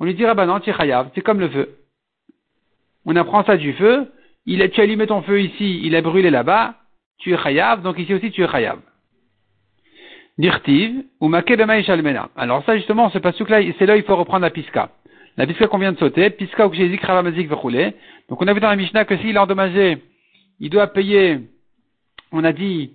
On 0.00 0.04
lui 0.04 0.14
dira, 0.14 0.34
bah 0.34 0.46
non, 0.46 0.60
c'est 0.64 1.22
comme 1.22 1.40
le 1.40 1.48
feu. 1.48 1.76
On 3.04 3.16
apprend 3.16 3.44
ça 3.44 3.56
du 3.56 3.72
feu, 3.74 4.10
il 4.46 4.62
a, 4.62 4.68
tu 4.68 4.80
allumé 4.80 5.06
ton 5.06 5.22
feu 5.22 5.40
ici, 5.40 5.80
il 5.84 5.94
a 5.94 6.02
brûlé 6.02 6.30
là-bas, 6.30 6.74
tu 7.18 7.32
es 7.32 7.38
chayav, 7.38 7.82
donc 7.82 7.98
ici 7.98 8.14
aussi 8.14 8.30
tu 8.30 8.42
es 8.42 8.48
chayav. 8.48 8.78
Dirtiv, 10.38 11.04
ou 11.20 11.30
shalmena. 11.30 12.30
Alors 12.36 12.64
ça, 12.64 12.76
justement, 12.76 13.10
ce 13.10 13.18
pasuk-là, 13.18 13.60
c'est 13.78 13.86
là 13.86 13.96
il 13.96 14.02
faut 14.02 14.16
reprendre 14.16 14.42
la 14.42 14.50
piska. 14.50 14.90
La 15.36 15.46
piska 15.46 15.66
qu'on 15.66 15.78
vient 15.78 15.92
de 15.92 15.98
sauter, 15.98 16.30
piska 16.30 16.66
ou 16.66 16.74
jézik 16.74 17.02
ravamazik 17.02 17.48
verroulé. 17.48 17.94
Donc 18.28 18.40
on 18.42 18.46
a 18.46 18.52
vu 18.52 18.60
dans 18.60 18.68
la 18.68 18.76
Mishnah 18.76 19.04
que 19.04 19.16
s'il 19.18 19.36
est 19.36 19.38
endommagé, 19.38 19.98
il 20.58 20.70
doit 20.70 20.86
payer, 20.88 21.40
on 22.32 22.44
a 22.44 22.52
dit, 22.52 22.92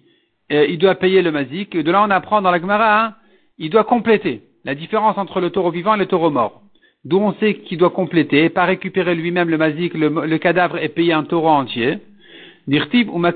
il 0.49 0.77
doit 0.77 0.95
payer 0.95 1.21
le 1.21 1.31
mazik. 1.31 1.75
De 1.75 1.91
là, 1.91 2.03
on 2.03 2.09
apprend 2.09 2.41
dans 2.41 2.51
la 2.51 2.59
Gemara, 2.59 3.05
hein, 3.05 3.15
il 3.57 3.69
doit 3.69 3.83
compléter 3.83 4.43
la 4.65 4.75
différence 4.75 5.17
entre 5.17 5.39
le 5.39 5.49
taureau 5.49 5.71
vivant 5.71 5.95
et 5.95 5.99
le 5.99 6.05
taureau 6.05 6.29
mort. 6.29 6.61
D'où 7.05 7.19
on 7.19 7.33
sait 7.35 7.55
qu'il 7.55 7.77
doit 7.77 7.91
compléter, 7.91 8.49
pas 8.49 8.65
récupérer 8.65 9.15
lui-même 9.15 9.49
le 9.49 9.57
mazik, 9.57 9.93
le, 9.93 10.37
cadavre 10.37 10.77
et 10.77 10.89
payer 10.89 11.13
un 11.13 11.23
taureau 11.23 11.49
entier. 11.49 11.99
Dirtib 12.67 13.09
ou 13.09 13.21
La 13.21 13.31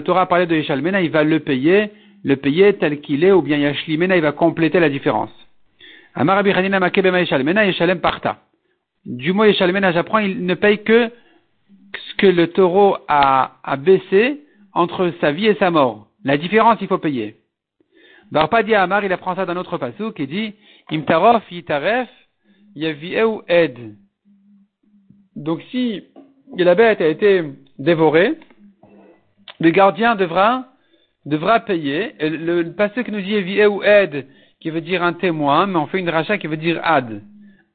Torah 0.00 0.26
parlait 0.26 0.46
de 0.46 0.56
Yeshalmena, 0.56 1.00
il 1.00 1.10
va 1.10 1.22
le 1.22 1.38
payer, 1.38 1.90
le 2.24 2.34
payer 2.36 2.72
tel 2.74 3.00
qu'il 3.00 3.22
est, 3.22 3.30
ou 3.30 3.42
bien 3.42 3.58
Yashlimena, 3.58 4.16
il 4.16 4.22
va 4.22 4.32
compléter 4.32 4.80
la 4.80 4.88
différence. 4.88 5.30
Amar 6.14 6.44
Yeshalem 6.44 8.00
parta. 8.00 8.38
Du 9.06 9.32
mot 9.32 9.44
Yeshalmena, 9.44 9.92
j'apprends, 9.92 10.18
il 10.18 10.44
ne 10.44 10.54
paye 10.54 10.82
que 10.82 11.10
ce 11.92 12.14
que 12.16 12.26
le 12.26 12.48
taureau 12.48 12.96
a, 13.06 13.58
a 13.62 13.76
baissé 13.76 14.40
entre 14.72 15.12
sa 15.20 15.30
vie 15.30 15.46
et 15.46 15.54
sa 15.54 15.70
mort. 15.70 16.03
La 16.24 16.38
différence, 16.38 16.78
il 16.80 16.88
faut 16.88 16.98
payer. 16.98 17.36
Barpadia 18.30 18.82
Amar, 18.82 19.04
il 19.04 19.12
apprend 19.12 19.36
ça 19.36 19.44
d'un 19.44 19.56
autre 19.56 19.78
passou 19.78 20.12
qui 20.12 20.26
dit, 20.26 20.54
Imtarof 20.90 21.50
yitaref 21.50 22.08
yavieu 22.74 23.42
ed. 23.46 23.96
Donc 25.36 25.60
si 25.70 26.02
la 26.56 26.74
bête 26.74 27.00
a 27.00 27.08
été 27.08 27.44
dévorée, 27.78 28.38
le 29.60 29.70
gardien 29.70 30.14
devra, 30.14 30.66
devra 31.26 31.60
payer. 31.60 32.14
le, 32.20 32.62
le 32.62 33.02
qui 33.02 33.12
nous 33.12 33.20
dit 33.20 33.32
yavieu 33.32 33.84
ed, 33.84 34.26
qui 34.60 34.70
veut 34.70 34.80
dire 34.80 35.02
un 35.02 35.12
témoin, 35.12 35.66
mais 35.66 35.76
on 35.76 35.86
fait 35.86 35.98
une 36.00 36.08
rachat 36.08 36.38
qui 36.38 36.46
veut 36.46 36.56
dire 36.56 36.80
ad. 36.82 37.22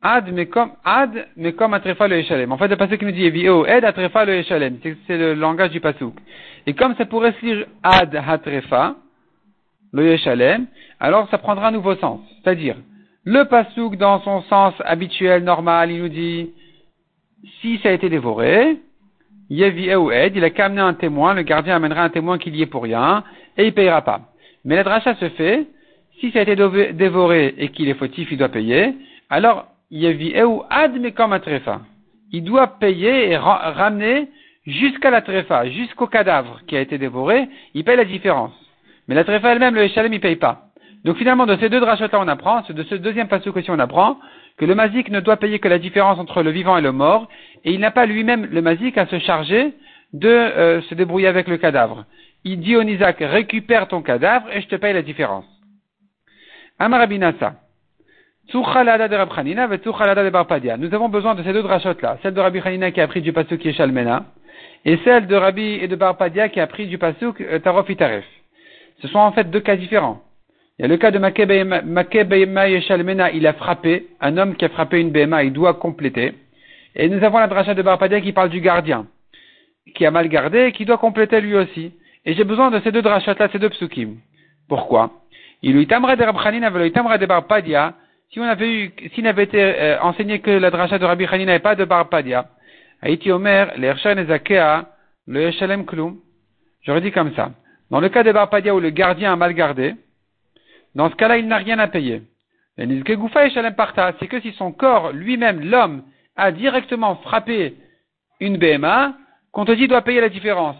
Ad, 0.01 0.49
comme, 0.49 0.71
ad, 0.85 1.27
comme 1.57 1.73
atrefa 1.73 2.07
le 2.07 2.19
Eshalem. 2.19 2.51
En 2.53 2.57
fait, 2.57 2.69
le 2.69 2.77
pasuk 2.77 3.01
nous 3.01 3.11
dit 3.11 3.25
Evio, 3.25 3.65
ed 3.65 3.83
atrefa 3.83 4.23
le 4.23 4.35
Eshalem. 4.35 4.77
C'est 5.05 5.17
le 5.17 5.33
langage 5.33 5.71
du 5.71 5.81
pasuk. 5.81 6.15
Et 6.65 6.73
comme 6.73 6.95
ça 6.95 7.05
pourrait 7.05 7.33
se 7.33 7.45
lire 7.45 7.65
ad 7.83 8.15
atrefa, 8.15 8.95
le 9.91 10.13
Eshalem, 10.13 10.67
alors 11.01 11.27
ça 11.29 11.37
prendra 11.37 11.67
un 11.67 11.71
nouveau 11.71 11.95
sens. 11.95 12.21
C'est-à-dire, 12.41 12.77
le 13.25 13.43
pasuk 13.43 13.97
dans 13.97 14.21
son 14.21 14.41
sens 14.43 14.73
habituel, 14.85 15.43
normal, 15.43 15.91
il 15.91 16.01
nous 16.01 16.09
dit, 16.09 16.51
si 17.59 17.77
ça 17.79 17.89
a 17.89 17.91
été 17.91 18.09
dévoré, 18.09 18.77
Yevi 19.49 19.89
ed, 19.89 20.35
il 20.35 20.43
a 20.43 20.49
qu'à 20.51 20.65
amener 20.65 20.81
un 20.81 20.93
témoin, 20.93 21.33
le 21.33 21.41
gardien 21.41 21.75
amènera 21.75 22.03
un 22.03 22.09
témoin 22.09 22.37
qui 22.37 22.51
y 22.51 22.61
est 22.61 22.67
pour 22.67 22.83
rien, 22.83 23.23
et 23.57 23.65
il 23.65 23.73
payera 23.73 24.01
pas. 24.03 24.21
Mais 24.63 24.75
la 24.75 24.83
dracha 24.83 25.15
se 25.15 25.27
fait, 25.29 25.67
si 26.19 26.31
ça 26.31 26.39
a 26.39 26.41
été 26.43 26.55
dévoré 26.93 27.55
et 27.57 27.69
qu'il 27.69 27.89
est 27.89 27.95
fautif, 27.95 28.31
il 28.31 28.37
doit 28.37 28.49
payer, 28.49 28.93
alors 29.29 29.67
il 29.91 30.43
doit 32.43 32.79
payer 32.79 33.31
et 33.31 33.37
ramener 33.37 34.27
jusqu'à 34.65 35.09
la 35.09 35.21
tréfa, 35.21 35.67
jusqu'au 35.69 36.07
cadavre 36.07 36.61
qui 36.67 36.77
a 36.77 36.81
été 36.81 36.97
dévoré, 36.97 37.49
il 37.73 37.83
paye 37.83 37.97
la 37.97 38.05
différence. 38.05 38.53
Mais 39.07 39.15
la 39.15 39.23
tréfa 39.23 39.51
elle-même, 39.51 39.75
le 39.75 39.85
Echalem, 39.85 40.13
il 40.13 40.19
paye 40.19 40.35
pas. 40.35 40.65
Donc 41.03 41.17
finalement, 41.17 41.45
de 41.45 41.55
ces 41.57 41.69
deux 41.69 41.79
drachot 41.79 42.05
on 42.13 42.27
apprend, 42.27 42.61
de 42.69 42.83
ce 42.83 42.95
deuxième 42.95 43.27
passage 43.27 43.53
aussi, 43.55 43.71
on 43.71 43.79
apprend 43.79 44.19
que 44.57 44.65
le 44.65 44.75
mazik 44.75 45.09
ne 45.09 45.21
doit 45.21 45.37
payer 45.37 45.59
que 45.59 45.69
la 45.69 45.79
différence 45.79 46.19
entre 46.19 46.43
le 46.43 46.51
vivant 46.51 46.77
et 46.77 46.81
le 46.81 46.91
mort, 46.91 47.29
et 47.63 47.71
il 47.71 47.79
n'a 47.79 47.91
pas 47.91 48.05
lui-même, 48.05 48.45
le 48.45 48.61
mazik, 48.61 48.97
à 48.97 49.07
se 49.07 49.17
charger 49.19 49.73
de 50.13 50.27
euh, 50.27 50.81
se 50.83 50.95
débrouiller 50.95 51.27
avec 51.27 51.47
le 51.47 51.57
cadavre. 51.57 52.05
Il 52.43 52.59
dit 52.59 52.75
au 52.75 52.81
Isaac, 52.81 53.17
récupère 53.19 53.87
ton 53.87 54.01
cadavre 54.01 54.47
et 54.51 54.61
je 54.61 54.67
te 54.67 54.75
paye 54.75 54.93
la 54.93 55.01
différence. 55.01 55.45
Amarabinasa. 56.77 57.55
Nous 58.51 58.63
avons 60.93 61.09
besoin 61.09 61.35
de 61.35 61.43
ces 61.43 61.53
deux 61.53 61.61
drachotes-là. 61.61 62.17
Celle 62.23 62.33
de 62.33 62.41
Rabbi 62.41 62.59
Hanina 62.63 62.91
qui 62.91 62.99
a 62.99 63.07
pris 63.07 63.21
du 63.21 63.31
pasuk 63.31 63.63
Yeshalmena 63.63 64.25
et 64.85 64.97
celle 65.03 65.27
de 65.27 65.35
Rabbi 65.35 65.79
et 65.81 65.87
de 65.87 65.95
Barpadia 65.95 66.49
qui 66.49 66.59
a 66.59 66.65
pris 66.65 66.87
du 66.87 66.97
pasuk 66.97 67.41
euh, 67.41 67.59
Tarof 67.59 67.87
Itaref. 67.89 68.25
Ce 69.01 69.07
sont 69.07 69.19
en 69.19 69.31
fait 69.31 69.49
deux 69.49 69.59
cas 69.59 69.75
différents. 69.75 70.21
Il 70.77 70.83
y 70.83 70.85
a 70.85 70.87
le 70.87 70.97
cas 70.97 71.11
de 71.11 71.19
Makebema 71.19 72.69
Yeshalmena, 72.69 73.31
il 73.31 73.45
a 73.45 73.53
frappé, 73.53 74.07
un 74.21 74.37
homme 74.37 74.55
qui 74.55 74.65
a 74.65 74.69
frappé 74.69 74.99
une 74.99 75.11
Bema, 75.11 75.43
il 75.43 75.53
doit 75.53 75.73
compléter. 75.75 76.33
Et 76.95 77.09
nous 77.09 77.23
avons 77.23 77.37
la 77.37 77.47
dracha 77.47 77.73
de 77.73 77.81
Barpadia 77.81 78.21
qui 78.21 78.31
parle 78.31 78.49
du 78.49 78.61
gardien, 78.61 79.05
qui 79.93 80.05
a 80.05 80.11
mal 80.11 80.27
gardé 80.27 80.65
et 80.67 80.71
qui 80.71 80.85
doit 80.85 80.97
compléter 80.97 81.41
lui 81.41 81.55
aussi. 81.55 81.91
Et 82.25 82.33
j'ai 82.33 82.45
besoin 82.45 82.71
de 82.71 82.79
ces 82.79 82.91
deux 82.91 83.01
drachotes-là, 83.01 83.49
ces 83.51 83.59
deux 83.59 83.69
psukim. 83.69 84.15
Pourquoi? 84.67 85.11
Il 85.61 85.73
lui 85.73 85.85
tamra 85.87 86.15
de 86.15 86.23
Rabchanina, 86.23 86.71
il 86.83 86.91
tamra 86.93 87.17
de 87.17 87.25
Barpadia, 87.25 87.93
si 88.31 88.39
on 88.39 88.43
avait 88.43 88.71
eu, 88.71 88.91
s'il 89.13 89.23
n'avait 89.23 89.43
été 89.43 89.61
euh, 89.61 89.99
enseigné 90.01 90.39
que 90.39 90.51
la 90.51 90.69
dracha 90.69 90.99
de 90.99 91.05
Rabbi 91.05 91.25
Hanina 91.25 91.45
n'avait 91.45 91.59
pas 91.59 91.75
de 91.75 91.85
Barpadia, 91.85 92.47
Haïti 93.01 93.31
Omer, 93.31 93.73
le 93.77 95.41
Yeshalem 95.41 95.85
Klum, 95.85 96.17
j'aurais 96.81 97.01
dit 97.01 97.11
comme 97.11 97.33
ça. 97.35 97.51
Dans 97.89 97.99
le 97.99 98.09
cas 98.09 98.23
de 98.23 98.31
Barpadia 98.31 98.75
où 98.75 98.79
le 98.79 98.91
gardien 98.91 99.33
a 99.33 99.35
mal 99.35 99.53
gardé, 99.53 99.95
dans 100.95 101.09
ce 101.09 101.15
cas-là, 101.15 101.37
il 101.37 101.47
n'a 101.47 101.57
rien 101.57 101.79
à 101.79 101.87
payer. 101.87 102.21
C'est 102.77 104.27
que 104.27 104.39
si 104.41 104.51
son 104.53 104.71
corps, 104.71 105.11
lui-même, 105.11 105.61
l'homme, 105.61 106.03
a 106.35 106.51
directement 106.51 107.15
frappé 107.17 107.75
une 108.39 108.57
BMA, 108.57 109.15
qu'on 109.51 109.65
te 109.65 109.71
dit 109.71 109.87
doit 109.87 110.01
payer 110.01 110.21
la 110.21 110.29
différence. 110.29 110.77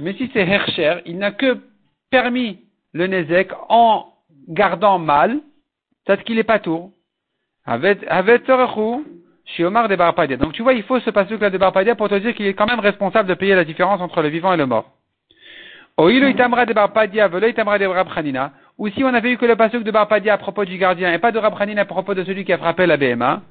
Mais 0.00 0.14
si 0.14 0.30
c'est 0.32 0.46
Hercher, 0.46 1.00
il 1.06 1.18
n'a 1.18 1.30
que 1.30 1.58
permis 2.10 2.60
le 2.92 3.06
Nezek 3.06 3.50
en 3.68 4.06
gardant 4.48 4.98
mal, 4.98 5.40
qu'il 6.24 6.38
est 6.38 6.44
pas 6.44 6.58
tour. 6.58 6.90
Avec 7.64 8.00
Shiomar 9.46 9.88
de. 9.88 10.36
Donc 10.36 10.52
tu 10.52 10.62
vois, 10.62 10.74
il 10.74 10.82
faut 10.82 10.98
ce 11.00 11.10
passage 11.10 11.38
de 11.38 11.58
Barpadia 11.58 11.94
pour 11.94 12.08
te 12.08 12.14
dire 12.16 12.34
qu'il 12.34 12.46
est 12.46 12.54
quand 12.54 12.66
même 12.66 12.80
responsable 12.80 13.28
de 13.28 13.34
payer 13.34 13.54
la 13.54 13.64
différence 13.64 14.00
entre 14.00 14.22
le 14.22 14.28
vivant 14.28 14.52
et 14.52 14.56
le 14.56 14.66
mort. 14.66 14.92
De 15.98 16.28
itamra 16.28 16.66
de. 16.66 18.50
Ou 18.78 18.88
si 18.90 19.04
on 19.04 19.14
avait 19.14 19.32
eu 19.32 19.38
que 19.38 19.46
le 19.46 19.56
passage 19.56 19.82
de 19.82 19.90
Barpadia 19.90 20.34
à 20.34 20.38
propos 20.38 20.64
du 20.64 20.76
gardien 20.76 21.12
et 21.12 21.18
pas 21.18 21.32
de 21.32 21.38
Rabchanina 21.38 21.82
à 21.82 21.84
propos 21.86 22.14
de 22.14 22.24
celui 22.24 22.44
qui 22.44 22.52
a 22.52 22.58
frappé 22.58 22.86
la 22.86 22.96
BMA, 22.96 23.42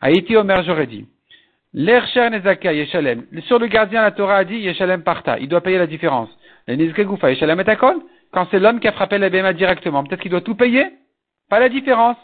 Haïti 0.00 0.36
Omer 0.36 0.62
j'aurais 0.62 0.86
dit. 0.86 1.06
L'Ercher 1.72 2.30
Nezaka 2.30 2.72
Yeshalem. 2.72 3.26
Sur 3.42 3.58
le 3.58 3.66
gardien, 3.66 4.02
la 4.02 4.10
Torah 4.10 4.38
a 4.38 4.44
dit 4.44 4.56
Yeshalem 4.56 5.02
parta. 5.02 5.38
Il 5.38 5.48
doit 5.48 5.60
payer 5.60 5.78
la 5.78 5.86
différence. 5.86 6.28
Le 6.66 6.74
Nizkegoufa. 6.74 7.28
Quand 8.32 8.46
c'est 8.50 8.58
l'homme 8.58 8.80
qui 8.80 8.88
a 8.88 8.92
frappé 8.92 9.18
la 9.18 9.30
BMA 9.30 9.52
directement, 9.52 10.02
peut-être 10.04 10.20
qu'il 10.20 10.30
doit 10.30 10.40
tout 10.40 10.54
payer. 10.54 10.86
Pas 11.50 11.60
la 11.60 11.68
différence. 11.68 12.16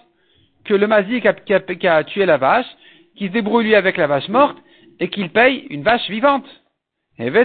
Que 0.64 0.72
le 0.74 0.86
mazik 0.86 1.26
qui 1.44 1.52
a, 1.86 2.04
tué 2.04 2.24
la 2.26 2.38
vache, 2.38 2.66
qui 3.16 3.28
se 3.28 3.32
débrouille 3.32 3.66
lui 3.66 3.74
avec 3.74 3.98
la 3.98 4.06
vache 4.06 4.28
morte, 4.28 4.56
et 4.98 5.08
qu'il 5.08 5.30
paye 5.30 5.66
une 5.70 5.82
vache 5.82 6.08
vivante. 6.08 6.46
Et 7.18 7.30
de. 7.30 7.44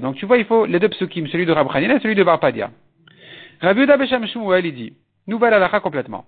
Donc 0.00 0.16
tu 0.16 0.26
vois, 0.26 0.38
il 0.38 0.44
faut 0.44 0.66
les 0.66 0.80
deux 0.80 0.88
psukim, 0.88 1.26
celui 1.28 1.46
de 1.46 1.52
Rabchanina 1.52 1.94
et 1.96 2.00
celui 2.00 2.14
de 2.14 2.24
Barpadia. 2.24 2.70
Rabbi 3.60 3.86
Besham 3.86 4.26
Shmuel, 4.26 4.66
il 4.66 4.74
dit, 4.74 4.92
nouvelle 5.26 5.54
halakha 5.54 5.80
complètement. 5.80 6.26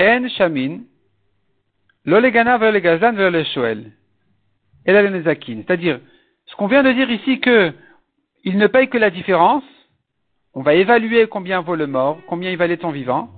En 0.00 0.28
shamin, 0.28 0.80
lo 2.04 2.18
legana 2.18 2.58
le 2.58 2.80
gazan 2.80 3.12
le 3.12 3.44
shoel. 3.44 3.92
Et 4.86 4.92
là, 4.92 5.02
C'est-à-dire, 5.02 6.00
ce 6.46 6.56
qu'on 6.56 6.66
vient 6.66 6.82
de 6.82 6.92
dire 6.92 7.10
ici 7.10 7.40
que 7.40 7.72
il 8.42 8.58
ne 8.58 8.66
paye 8.66 8.88
que 8.88 8.98
la 8.98 9.10
différence, 9.10 9.62
on 10.54 10.62
va 10.62 10.74
évaluer 10.74 11.26
combien 11.26 11.60
vaut 11.60 11.74
le 11.74 11.86
mort, 11.86 12.18
combien 12.28 12.50
il 12.50 12.56
valait 12.56 12.76
ton 12.76 12.90
vivant. 12.90 13.30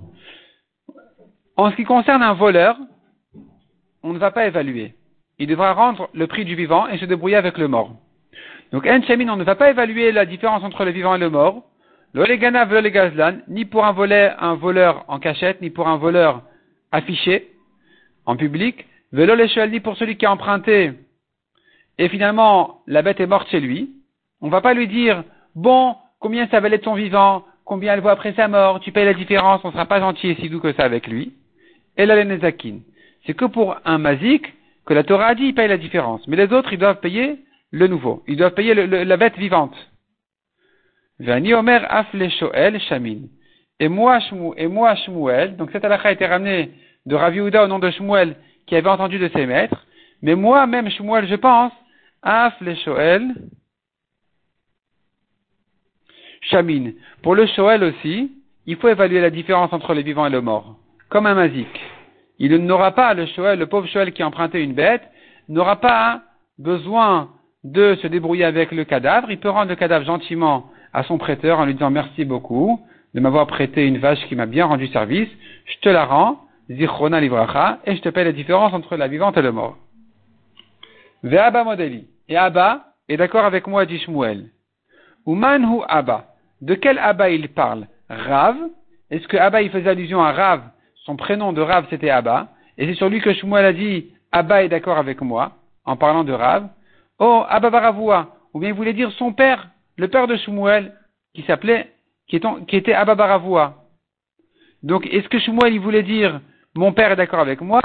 En 1.57 1.71
ce 1.71 1.77
qui 1.77 1.85
concerne 1.85 2.23
un 2.23 2.35
voleur, 2.35 2.77
on 4.03 4.13
ne 4.13 4.19
va 4.19 4.31
pas 4.31 4.47
évaluer. 4.47 4.95
Il 5.39 5.47
devra 5.49 5.73
rendre 5.73 6.09
le 6.15 6.27
prix 6.27 6.45
du 6.45 6.55
vivant 6.55 6.87
et 6.89 6.99
se 6.99 7.05
débrouiller 7.05 7.37
avec 7.37 7.59
le 7.59 7.69
mort. 7.69 7.93
Donc, 8.73 8.87
en 8.87 9.03
chemin, 9.03 9.29
on 9.29 9.37
ne 9.37 9.45
va 9.45 9.55
pas 9.55 9.71
évaluer 9.71 10.13
la 10.13 10.27
différence 10.27 10.63
entre 10.63 10.85
le 10.85 10.91
vivant 10.91 11.15
et 11.15 11.19
le 11.19 11.31
mort. 11.31 11.65
Le 12.13 12.25
gazlan, 12.89 13.39
ni 13.49 13.65
pour 13.65 13.85
un, 13.85 13.95
un 14.39 14.55
voleur 14.55 15.05
en 15.09 15.19
cachette, 15.19 15.61
ni 15.61 15.71
pour 15.71 15.89
un 15.89 15.97
voleur 15.97 16.43
affiché 16.93 17.49
en 18.25 18.37
public. 18.37 18.87
Velo 19.13 19.37
ni 19.69 19.81
pour 19.81 19.97
celui 19.97 20.17
qui 20.17 20.27
a 20.27 20.33
emprunté 20.33 20.93
et 21.99 22.09
finalement 22.09 22.83
la 22.87 23.03
bête 23.03 23.21
est 23.21 23.27
morte 23.27 23.49
chez 23.49 23.61
lui. 23.61 23.91
On 24.41 24.47
ne 24.47 24.51
va 24.51 24.61
pas 24.61 24.75
lui 24.75 24.89
dire, 24.89 25.25
bon, 25.55 25.97
combien 26.21 26.49
ça 26.49 26.61
valait 26.61 26.79
ton 26.79 26.95
vivant, 26.95 27.45
combien 27.65 27.95
elle 27.95 28.01
vaut 28.01 28.09
après 28.09 28.33
sa 28.35 28.49
mort, 28.49 28.81
tu 28.81 28.93
payes 28.93 29.05
la 29.05 29.15
différence, 29.15 29.61
on 29.65 29.69
ne 29.69 29.73
sera 29.73 29.87
pas 29.87 30.01
gentil 30.01 30.29
et 30.29 30.35
si 30.37 30.49
doux 30.49 30.61
que 30.61 30.73
ça 30.73 30.85
avec 30.85 31.07
lui. 31.07 31.35
Et 31.97 32.07
la. 32.07 32.17
C'est 33.27 33.35
que 33.35 33.45
pour 33.45 33.77
un 33.85 33.99
mazik, 33.99 34.53
que 34.87 34.95
la 34.95 35.03
Torah 35.03 35.29
a 35.29 35.35
dit, 35.35 35.47
il 35.47 35.55
paye 35.55 35.69
la 35.69 35.77
différence. 35.77 36.27
Mais 36.29 36.37
les 36.37 36.53
autres, 36.53 36.73
ils 36.73 36.79
doivent 36.79 37.01
payer 37.01 37.41
le 37.73 37.89
nouveau. 37.89 38.23
Ils 38.29 38.37
doivent 38.37 38.55
payer 38.55 38.75
la 38.75 39.17
bête 39.17 39.37
vivante. 39.37 39.75
Vani 41.19 41.55
Omer 41.55 41.85
Afle 41.89 42.31
Shoel 42.31 42.79
Shamin. 42.81 43.23
Et 43.81 43.89
moi, 43.89 44.21
et 44.57 44.69
moi, 44.69 44.95
Shmuel, 44.95 45.57
donc 45.57 45.71
cette 45.73 45.85
halakha 45.85 46.09
a 46.09 46.13
été 46.13 46.25
ramenée 46.27 46.71
de 47.05 47.15
Ravi 47.15 47.41
au 47.41 47.51
nom 47.51 47.79
de 47.79 47.91
Shmuel, 47.91 48.37
qui 48.67 48.77
avait 48.77 48.89
entendu 48.89 49.19
de 49.19 49.29
ses 49.29 49.45
maîtres. 49.45 49.87
Mais 50.23 50.35
moi, 50.35 50.67
même 50.67 50.89
Shmuel, 50.89 51.27
je 51.27 51.35
pense, 51.35 51.73
Af 52.23 52.55
Chamin. 56.51 56.93
Pour 57.23 57.35
le 57.35 57.47
Shoel 57.47 57.83
aussi, 57.85 58.31
il 58.67 58.77
faut 58.77 58.89
évaluer 58.89 59.21
la 59.21 59.31
différence 59.31 59.73
entre 59.73 59.95
le 59.95 60.03
vivant 60.03 60.27
et 60.27 60.31
le 60.31 60.41
mort. 60.41 60.77
Comme 61.09 61.27
un 61.27 61.35
mazik. 61.35 61.69
Il 62.39 62.55
n'aura 62.57 62.93
pas, 62.93 63.15
le 63.15 63.27
Shoel, 63.27 63.59
le 63.59 63.67
pauvre 63.67 63.87
Shoel 63.89 64.13
qui 64.13 64.23
a 64.23 64.27
emprunté 64.27 64.63
une 64.63 64.75
bête, 64.75 65.03
n'aura 65.49 65.77
pas 65.77 66.23
besoin 66.59 67.31
de 67.65 67.97
se 67.97 68.07
débrouiller 68.07 68.45
avec 68.45 68.73
le 68.73 68.85
cadavre. 68.85 69.31
Il 69.31 69.39
peut 69.39 69.49
rendre 69.49 69.71
le 69.71 69.77
cadavre 69.77 70.05
gentiment 70.05 70.71
à 70.93 71.03
son 71.03 71.19
prêteur 71.19 71.59
en 71.59 71.65
lui 71.65 71.75
disant 71.75 71.91
merci 71.91 72.25
beaucoup 72.25 72.81
de 73.15 73.21
m'avoir 73.21 73.47
prêté 73.47 73.87
une 73.87 73.99
vache 73.99 74.25
qui 74.29 74.37
m'a 74.37 74.47
bien 74.47 74.67
rendu 74.67 74.87
service. 74.89 75.29
Je 75.65 75.79
te 75.81 75.89
la 75.89 76.05
rends, 76.05 76.41
zichrona 76.71 77.21
livracha, 77.21 77.81
et 77.87 77.97
je 77.97 78.03
te 78.03 78.09
paie 78.09 78.25
la 78.25 78.33
différence 78.33 78.73
entre 78.73 78.97
la 78.97 79.09
vivante 79.09 79.37
et 79.37 79.43
le 79.43 79.53
mort. 79.53 79.77
Ve'aba 81.23 81.65
modeli. 81.65 82.07
Et 82.29 82.37
Abba 82.37 82.85
est 83.09 83.17
d'accord 83.17 83.45
avec 83.45 83.67
moi, 83.67 83.87
dit 83.87 83.99
Shmuel. 83.99 84.51
Umanhu 85.27 85.81
Abba. 85.89 86.36
De 86.61 86.75
quel 86.75 86.99
Abba 86.99 87.31
il 87.31 87.49
parle? 87.49 87.87
Rav. 88.09 88.57
Est-ce 89.11 89.29
que 89.29 89.37
Abba 89.37 89.63
il 89.63 89.71
faisait 89.71 89.91
allusion 89.91 90.23
à 90.23 90.33
Rav? 90.33 90.63
Son 91.05 91.17
prénom 91.17 91.53
de 91.53 91.61
Rav 91.61 91.87
c'était 91.91 92.11
Abba. 92.11 92.49
Et 92.79 92.87
c'est 92.87 92.95
sur 92.95 93.09
lui 93.09 93.21
que 93.21 93.33
Shmuel 93.33 93.65
a 93.65 93.73
dit 93.73 94.13
Abba 94.33 94.65
est 94.65 94.69
d'accord 94.69 94.99
avec 94.99 95.21
moi, 95.21 95.53
en 95.85 95.97
parlant 95.97 96.25
de 96.25 96.33
Rav. 96.33 96.69
Oh, 97.19 97.45
Abba 97.49 97.71
Baravua. 97.71 98.37
Ou 98.53 98.61
bien 98.61 98.71
il 98.71 98.75
voulait 98.75 98.93
dire 98.93 99.11
son 99.13 99.33
père, 99.33 99.69
le 99.97 100.09
père 100.09 100.27
de 100.27 100.37
Shmuel, 100.37 100.95
qui 101.35 101.43
s'appelait, 101.43 101.93
qui, 102.27 102.41
était 102.73 102.93
Abba 102.93 103.15
Baravua. 103.15 103.85
Donc, 104.83 105.07
est-ce 105.07 105.29
que 105.29 105.39
Shmuel 105.39 105.75
il 105.75 105.81
voulait 105.81 106.03
dire 106.03 106.41
mon 106.75 106.93
père 106.93 107.13
est 107.13 107.17
d'accord 107.17 107.41
avec 107.41 107.61
moi 107.63 107.81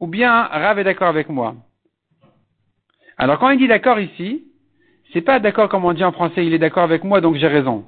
Ou 0.00 0.06
bien 0.06 0.42
Rav 0.44 0.78
est 0.78 0.84
d'accord 0.84 1.08
avec 1.08 1.28
moi? 1.28 1.54
Alors, 3.16 3.38
quand 3.38 3.50
il 3.50 3.58
dit 3.58 3.68
d'accord 3.68 3.98
ici, 3.98 4.44
c'est 5.14 5.22
pas 5.22 5.38
d'accord 5.38 5.70
comme 5.70 5.86
on 5.86 5.94
dit 5.94 6.04
en 6.04 6.12
français, 6.12 6.44
il 6.44 6.52
est 6.52 6.58
d'accord 6.58 6.82
avec 6.82 7.04
moi, 7.04 7.22
donc 7.22 7.36
j'ai 7.36 7.46
raison. 7.46 7.84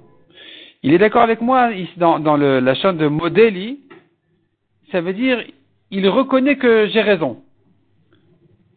Il 0.82 0.94
est 0.94 0.98
d'accord 0.98 1.22
avec 1.22 1.42
moi 1.42 1.70
dans, 1.98 2.18
dans 2.18 2.36
la 2.36 2.74
chaîne 2.76 2.96
de 2.96 3.08
Modeli, 3.08 3.80
ça 4.92 5.02
veut 5.02 5.12
dire 5.12 5.44
il 5.90 6.08
reconnaît 6.08 6.56
que 6.56 6.86
j'ai 6.86 7.02
raison. 7.02 7.42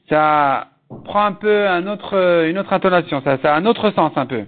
Ça 0.10 0.68
prend 1.06 1.26
un 1.26 1.34
peu 1.34 1.68
une 1.68 1.88
autre 1.88 2.74
intonation, 2.74 3.22
ça, 3.22 3.38
a 3.42 3.56
un 3.56 3.66
autre 3.66 3.92
sens 3.92 4.12
un 4.16 4.26
peu. 4.26 4.46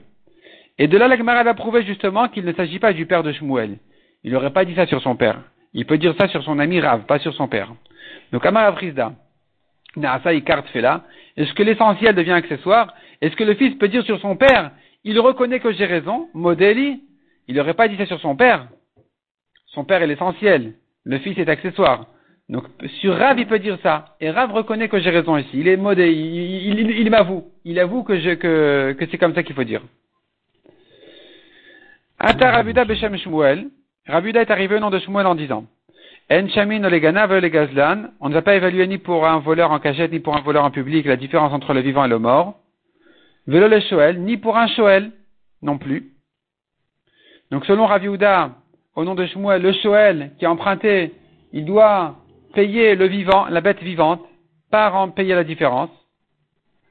Et 0.79 0.87
de 0.87 0.97
là, 0.97 1.07
la 1.07 1.17
Gemara 1.17 1.43
va 1.43 1.53
prouver 1.53 1.83
justement 1.83 2.27
qu'il 2.27 2.45
ne 2.45 2.53
s'agit 2.53 2.79
pas 2.79 2.93
du 2.93 3.05
père 3.05 3.21
de 3.23 3.31
Shmuel. 3.31 3.77
Il 4.23 4.33
n'aurait 4.33 4.51
pas 4.51 4.65
dit 4.65 4.73
ça 4.75 4.87
sur 4.87 5.01
son 5.01 5.15
père. 5.15 5.41
Il 5.73 5.85
peut 5.85 5.97
dire 5.97 6.15
ça 6.19 6.27
sur 6.27 6.43
son 6.43 6.57
ami 6.59 6.79
Rav, 6.79 7.05
pas 7.05 7.19
sur 7.19 7.33
son 7.33 7.47
père. 7.47 7.71
Donc, 8.31 8.45
Amar 8.45 8.73
Frisda, 8.73 9.05
Naasa 9.09 9.09
carte 9.09 9.09
fait 9.09 9.09
là. 9.09 9.13
Est-ce 9.97 11.53
que 11.53 11.63
l'essentiel 11.63 12.15
devient 12.15 12.31
accessoire? 12.31 12.93
Est-ce 13.21 13.35
que 13.35 13.43
le 13.43 13.55
fils 13.55 13.77
peut 13.77 13.87
dire 13.87 14.03
sur 14.03 14.19
son 14.19 14.35
père, 14.35 14.71
il 15.03 15.19
reconnaît 15.19 15.59
que 15.59 15.71
j'ai 15.73 15.85
raison, 15.85 16.29
Modeli 16.33 17.01
Il 17.47 17.55
n'aurait 17.55 17.73
pas 17.73 17.87
dit 17.87 17.97
ça 17.97 18.05
sur 18.05 18.19
son 18.19 18.35
père. 18.35 18.67
Son 19.67 19.83
père 19.83 20.01
est 20.01 20.07
l'essentiel. 20.07 20.73
Le 21.03 21.17
fils 21.19 21.37
est 21.37 21.49
accessoire. 21.49 22.07
Donc, 22.49 22.65
sur 22.99 23.17
Rav, 23.17 23.39
il 23.39 23.47
peut 23.47 23.59
dire 23.59 23.77
ça. 23.81 24.15
Et 24.19 24.29
Rav 24.29 24.51
reconnaît 24.51 24.89
que 24.89 24.99
j'ai 24.99 25.09
raison 25.09 25.37
ici. 25.37 25.49
Il 25.53 25.67
est 25.67 25.77
modé, 25.77 26.11
il, 26.11 27.09
m'avoue. 27.09 27.45
Il 27.63 27.79
avoue 27.79 28.03
que, 28.03 28.13
que, 28.35 28.91
que 28.91 29.05
c'est 29.09 29.17
comme 29.17 29.33
ça 29.33 29.43
qu'il 29.43 29.55
faut 29.55 29.63
dire. 29.63 29.81
Ata 32.19 32.51
Rabuda 32.51 32.85
Beshem 32.85 33.17
Shmuel. 33.17 33.69
Rabuda 34.05 34.41
est 34.41 34.51
arrivé 34.51 34.75
au 34.75 34.79
nom 34.79 34.89
de 34.89 34.99
Shmuel 34.99 35.25
en 35.25 35.35
disant 35.35 35.65
En 36.33 36.47
Shamin 36.47 36.79
le 36.79 37.49
Gazlan. 37.49 38.05
On 38.21 38.29
ne 38.29 38.33
va 38.33 38.41
pas 38.41 38.55
évaluer 38.55 38.87
ni 38.87 38.97
pour 38.99 39.27
un 39.27 39.39
voleur 39.39 39.71
en 39.71 39.79
cachette, 39.79 40.13
ni 40.13 40.21
pour 40.21 40.33
un 40.33 40.39
voleur 40.39 40.63
en 40.63 40.71
public 40.71 41.05
la 41.05 41.17
différence 41.17 41.51
entre 41.51 41.73
le 41.73 41.81
vivant 41.81 42.05
et 42.05 42.07
le 42.07 42.19
mort. 42.19 42.55
Velo 43.47 43.67
le 43.67 43.81
Shoel, 43.81 44.21
ni 44.21 44.37
pour 44.37 44.57
un 44.57 44.67
Shoel 44.67 45.11
non 45.61 45.77
plus. 45.77 46.13
Donc, 47.51 47.65
selon 47.65 47.85
Raviuda, 47.85 48.51
au 48.95 49.03
nom 49.03 49.13
de 49.13 49.25
Shmuel, 49.25 49.61
le 49.61 49.73
Shoel 49.73 50.31
qui 50.39 50.45
a 50.45 50.51
emprunté, 50.51 51.11
il 51.51 51.65
doit 51.65 52.15
payer 52.53 52.95
le 52.95 53.07
vivant, 53.07 53.47
la 53.49 53.59
bête 53.59 53.83
vivante, 53.83 54.21
par 54.69 54.95
en 54.95 55.09
payer 55.09 55.35
la 55.35 55.43
différence, 55.43 55.89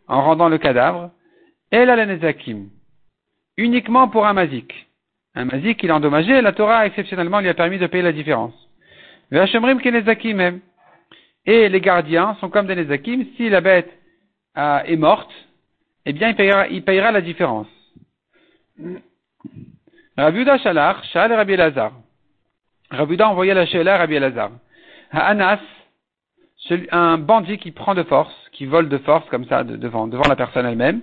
en 0.07 0.20
rendant 0.20 0.50
le 0.50 0.59
cadavre, 0.59 1.12
et 1.72 1.87
la 1.87 2.05
nezakim, 2.05 2.68
uniquement 3.57 4.09
pour 4.09 4.26
un 4.26 4.35
mazik. 4.35 4.90
Un 5.35 5.46
mazik, 5.46 5.83
il 5.83 5.90
a 5.90 5.96
endommagé, 5.96 6.42
la 6.42 6.53
Torah 6.53 6.85
exceptionnellement 6.85 7.40
lui 7.40 7.48
a 7.48 7.55
permis 7.55 7.79
de 7.79 7.87
payer 7.87 8.03
la 8.03 8.12
différence. 8.12 8.69
Et 11.46 11.68
les 11.68 11.80
gardiens 11.80 12.36
sont 12.40 12.50
comme 12.50 12.66
des 12.66 12.74
nezakim, 12.74 13.24
si 13.36 13.48
la 13.48 13.60
bête 13.60 13.90
euh, 14.58 14.80
est 14.84 14.96
morte, 14.96 15.30
eh 16.04 16.12
bien 16.12 16.28
il 16.28 16.36
payera, 16.36 16.66
il 16.68 16.82
payera 16.82 17.12
la 17.12 17.20
différence. 17.20 17.68
Rabuda 20.16 20.58
Shalar, 20.58 21.04
Shal 21.04 21.32
Rabbi 21.32 21.52
Elazar. 21.52 21.92
Rabuda 22.90 23.28
envoyait 23.28 23.54
la 23.54 23.66
Shelah 23.66 23.94
à 23.94 23.98
Rabbi 23.98 24.14
Elazar. 24.14 24.50
Anas, 25.12 25.60
un 26.90 27.18
bandit 27.18 27.58
qui 27.58 27.70
prend 27.70 27.94
de 27.94 28.02
force, 28.02 28.34
qui 28.52 28.66
vole 28.66 28.88
de 28.88 28.98
force 28.98 29.28
comme 29.30 29.46
ça 29.46 29.64
devant, 29.64 30.08
la 30.28 30.36
personne 30.36 30.66
elle-même. 30.66 31.00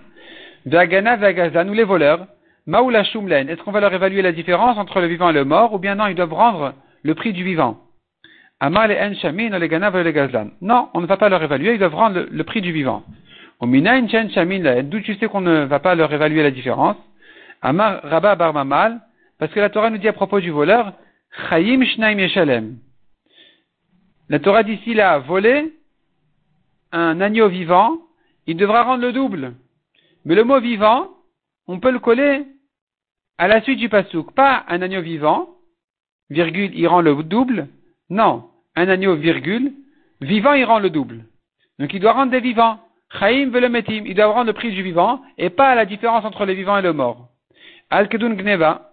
Vagana, 0.66 1.16
Vagaza, 1.16 1.64
nous 1.64 1.74
les 1.74 1.84
voleurs. 1.84 2.28
Maoula 2.66 3.06
Shumlen, 3.06 3.50
est-ce 3.50 3.62
qu'on 3.64 3.72
va 3.72 3.80
leur 3.80 3.94
évaluer 3.94 4.22
la 4.22 4.34
différence 4.34 4.78
entre 4.78 5.00
le 5.00 5.08
vivant 5.08 5.30
et 5.30 5.34
le 5.34 5.46
mort, 5.46 5.74
ou 5.74 5.80
bien 5.80 5.96
non, 5.96 6.08
ils 6.08 6.16
doivent 6.16 6.34
rendre 6.34 6.74
le 7.04 7.16
prix 7.16 7.32
du 7.32 7.44
vivant? 7.44 7.80
Amal 8.60 8.92
et 8.92 9.16
Shamin, 9.16 9.58
le 9.58 9.68
Gana, 9.68 9.90
le 9.92 10.12
Gazlan. 10.12 10.50
Non, 10.62 10.90
on 10.94 11.02
ne 11.02 11.06
va 11.06 11.18
pas 11.18 11.30
leur 11.30 11.44
évaluer, 11.44 11.74
ils 11.74 11.80
doivent 11.80 11.96
rendre 11.96 12.26
le, 12.30 12.44
prix 12.44 12.62
du 12.62 12.72
vivant. 12.72 13.04
Omina 13.60 14.08
Chen 14.08 14.32
Shamin, 14.32 14.84
d'où 14.84 15.00
tu 15.02 15.16
sais 15.16 15.28
qu'on 15.28 15.42
ne 15.42 15.66
va 15.66 15.80
pas 15.80 15.94
leur 15.94 16.12
évaluer 16.12 16.42
la 16.42 16.52
différence? 16.52 16.98
Amar 17.62 18.02
Rabba 18.04 18.36
Barmamal, 18.36 19.00
parce 19.38 19.52
que 19.52 19.60
la 19.60 19.70
Torah 19.70 19.90
nous 19.90 20.00
dit 20.00 20.08
à 20.08 20.14
propos 20.14 20.40
du 20.40 20.50
voleur, 20.50 20.94
Chayim 21.50 21.84
Shnaim 21.84 22.20
Yeshalem. 22.20 22.78
La 24.30 24.40
Torah 24.40 24.64
dit 24.64 24.78
s'il 24.84 25.00
a 25.02 25.20
volé 25.20 25.74
un 26.92 27.22
agneau 27.22 27.48
vivant, 27.50 27.98
il 28.48 28.58
devra 28.58 28.84
rendre 28.84 29.04
le 29.04 29.14
double. 29.14 29.54
Mais 30.26 30.36
le 30.36 30.44
mot 30.44 30.60
vivant, 30.60 31.10
on 31.68 31.80
peut 31.80 31.92
le 31.92 32.00
coller 32.00 32.46
à 33.38 33.48
la 33.48 33.62
suite 33.62 33.80
du 33.80 33.90
pasouk. 33.90 34.34
Pas 34.34 34.66
un 34.68 34.82
agneau 34.82 35.02
vivant, 35.02 35.50
virgule, 36.30 36.72
il 36.74 36.88
rend 36.88 37.02
le 37.02 37.16
double. 37.24 37.68
Non, 38.10 38.46
un 38.76 38.90
agneau, 38.90 39.16
virgule, 39.16 39.74
vivant, 40.22 40.54
il 40.54 40.64
rend 40.66 40.80
le 40.80 40.90
double. 40.90 41.26
Donc 41.80 41.94
il 41.94 42.00
doit 42.00 42.14
rendre 42.14 42.32
des 42.32 42.40
vivants. 42.40 42.80
Chaim 43.20 43.50
velemetim, 43.50 44.04
il 44.06 44.16
doit 44.16 44.28
rendre 44.28 44.48
le 44.48 44.54
prix 44.54 44.72
du 44.72 44.84
vivant 44.84 45.22
et 45.38 45.50
pas 45.50 45.76
la 45.76 45.86
différence 45.86 46.26
entre 46.26 46.46
le 46.46 46.54
vivant 46.54 46.78
et 46.78 46.82
le 46.82 46.94
mort. 46.94 47.30
Al-Kedun 47.90 48.36
Gneva. 48.36 48.92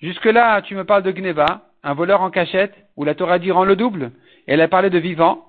Jusque-là, 0.00 0.62
tu 0.62 0.74
me 0.74 0.84
parles 0.84 1.04
de 1.04 1.12
Gneva, 1.12 1.62
un 1.82 1.94
voleur 1.94 2.22
en 2.22 2.30
cachette, 2.30 2.74
où 2.96 3.04
la 3.04 3.14
Torah 3.14 3.38
dit 3.38 3.50
rend 3.50 3.64
le 3.64 3.76
double 3.76 4.10
elle 4.46 4.60
a 4.60 4.68
parlé 4.68 4.90
de 4.90 4.98
vivant. 4.98 5.44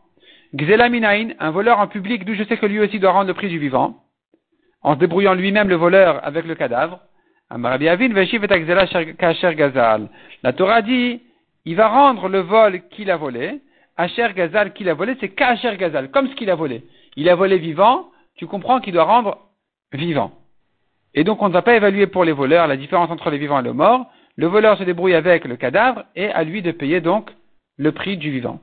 Xelaminain, 0.56 1.30
un 1.40 1.52
voleur 1.52 1.80
en 1.80 1.88
public, 1.88 2.26
d'où 2.26 2.34
je 2.34 2.44
sais 2.44 2.58
que 2.58 2.66
lui 2.66 2.80
aussi 2.80 3.00
doit 3.00 3.12
rendre 3.12 3.28
le 3.28 3.34
prix 3.34 3.50
du 3.50 3.60
vivant, 3.60 3.96
en 4.82 4.96
se 4.96 5.00
débrouillant 5.00 5.34
lui-même 5.34 5.70
le 5.70 5.76
voleur 5.76 6.26
avec 6.26 6.46
le 6.46 6.56
cadavre. 6.56 7.02
La 10.44 10.54
Torah 10.54 10.82
dit, 10.82 11.22
il 11.68 11.76
va 11.76 11.90
rendre 11.90 12.30
le 12.30 12.40
vol 12.40 12.82
qu'il 12.92 13.12
a 13.12 13.18
volé. 13.18 13.60
Asher 13.98 14.30
Gazal 14.34 14.72
qu'il 14.72 14.88
a 14.88 14.94
volé, 14.94 15.18
c'est 15.20 15.28
Kacher 15.28 15.76
Gazal, 15.76 16.12
comme 16.12 16.30
ce 16.30 16.36
qu'il 16.36 16.50
a 16.50 16.56
volé. 16.56 16.86
Il 17.18 17.28
a 17.28 17.36
volé 17.36 17.58
vivant, 17.58 18.10
tu 18.38 18.48
comprends 18.48 18.80
qu'il 18.80 18.94
doit 18.94 19.04
rendre 19.04 19.40
vivant. 19.92 20.32
Et 21.14 21.26
donc 21.26 21.42
on 21.42 21.50
ne 21.50 21.54
va 21.54 21.62
pas 21.62 21.76
évaluer 21.76 22.08
pour 22.08 22.24
les 22.24 22.32
voleurs 22.32 22.68
la 22.68 22.78
différence 22.78 23.12
entre 23.12 23.30
les 23.30 23.38
vivants 23.38 23.60
et 23.60 23.64
le 23.64 23.74
mort. 23.74 24.06
Le 24.38 24.48
voleur 24.48 24.78
se 24.78 24.84
débrouille 24.84 25.14
avec 25.14 25.44
le 25.44 25.58
cadavre 25.58 26.06
et 26.16 26.30
à 26.30 26.46
lui 26.46 26.62
de 26.62 26.72
payer 26.72 27.02
donc 27.02 27.32
le 27.76 27.92
prix 27.92 28.16
du 28.16 28.32
vivant. 28.32 28.62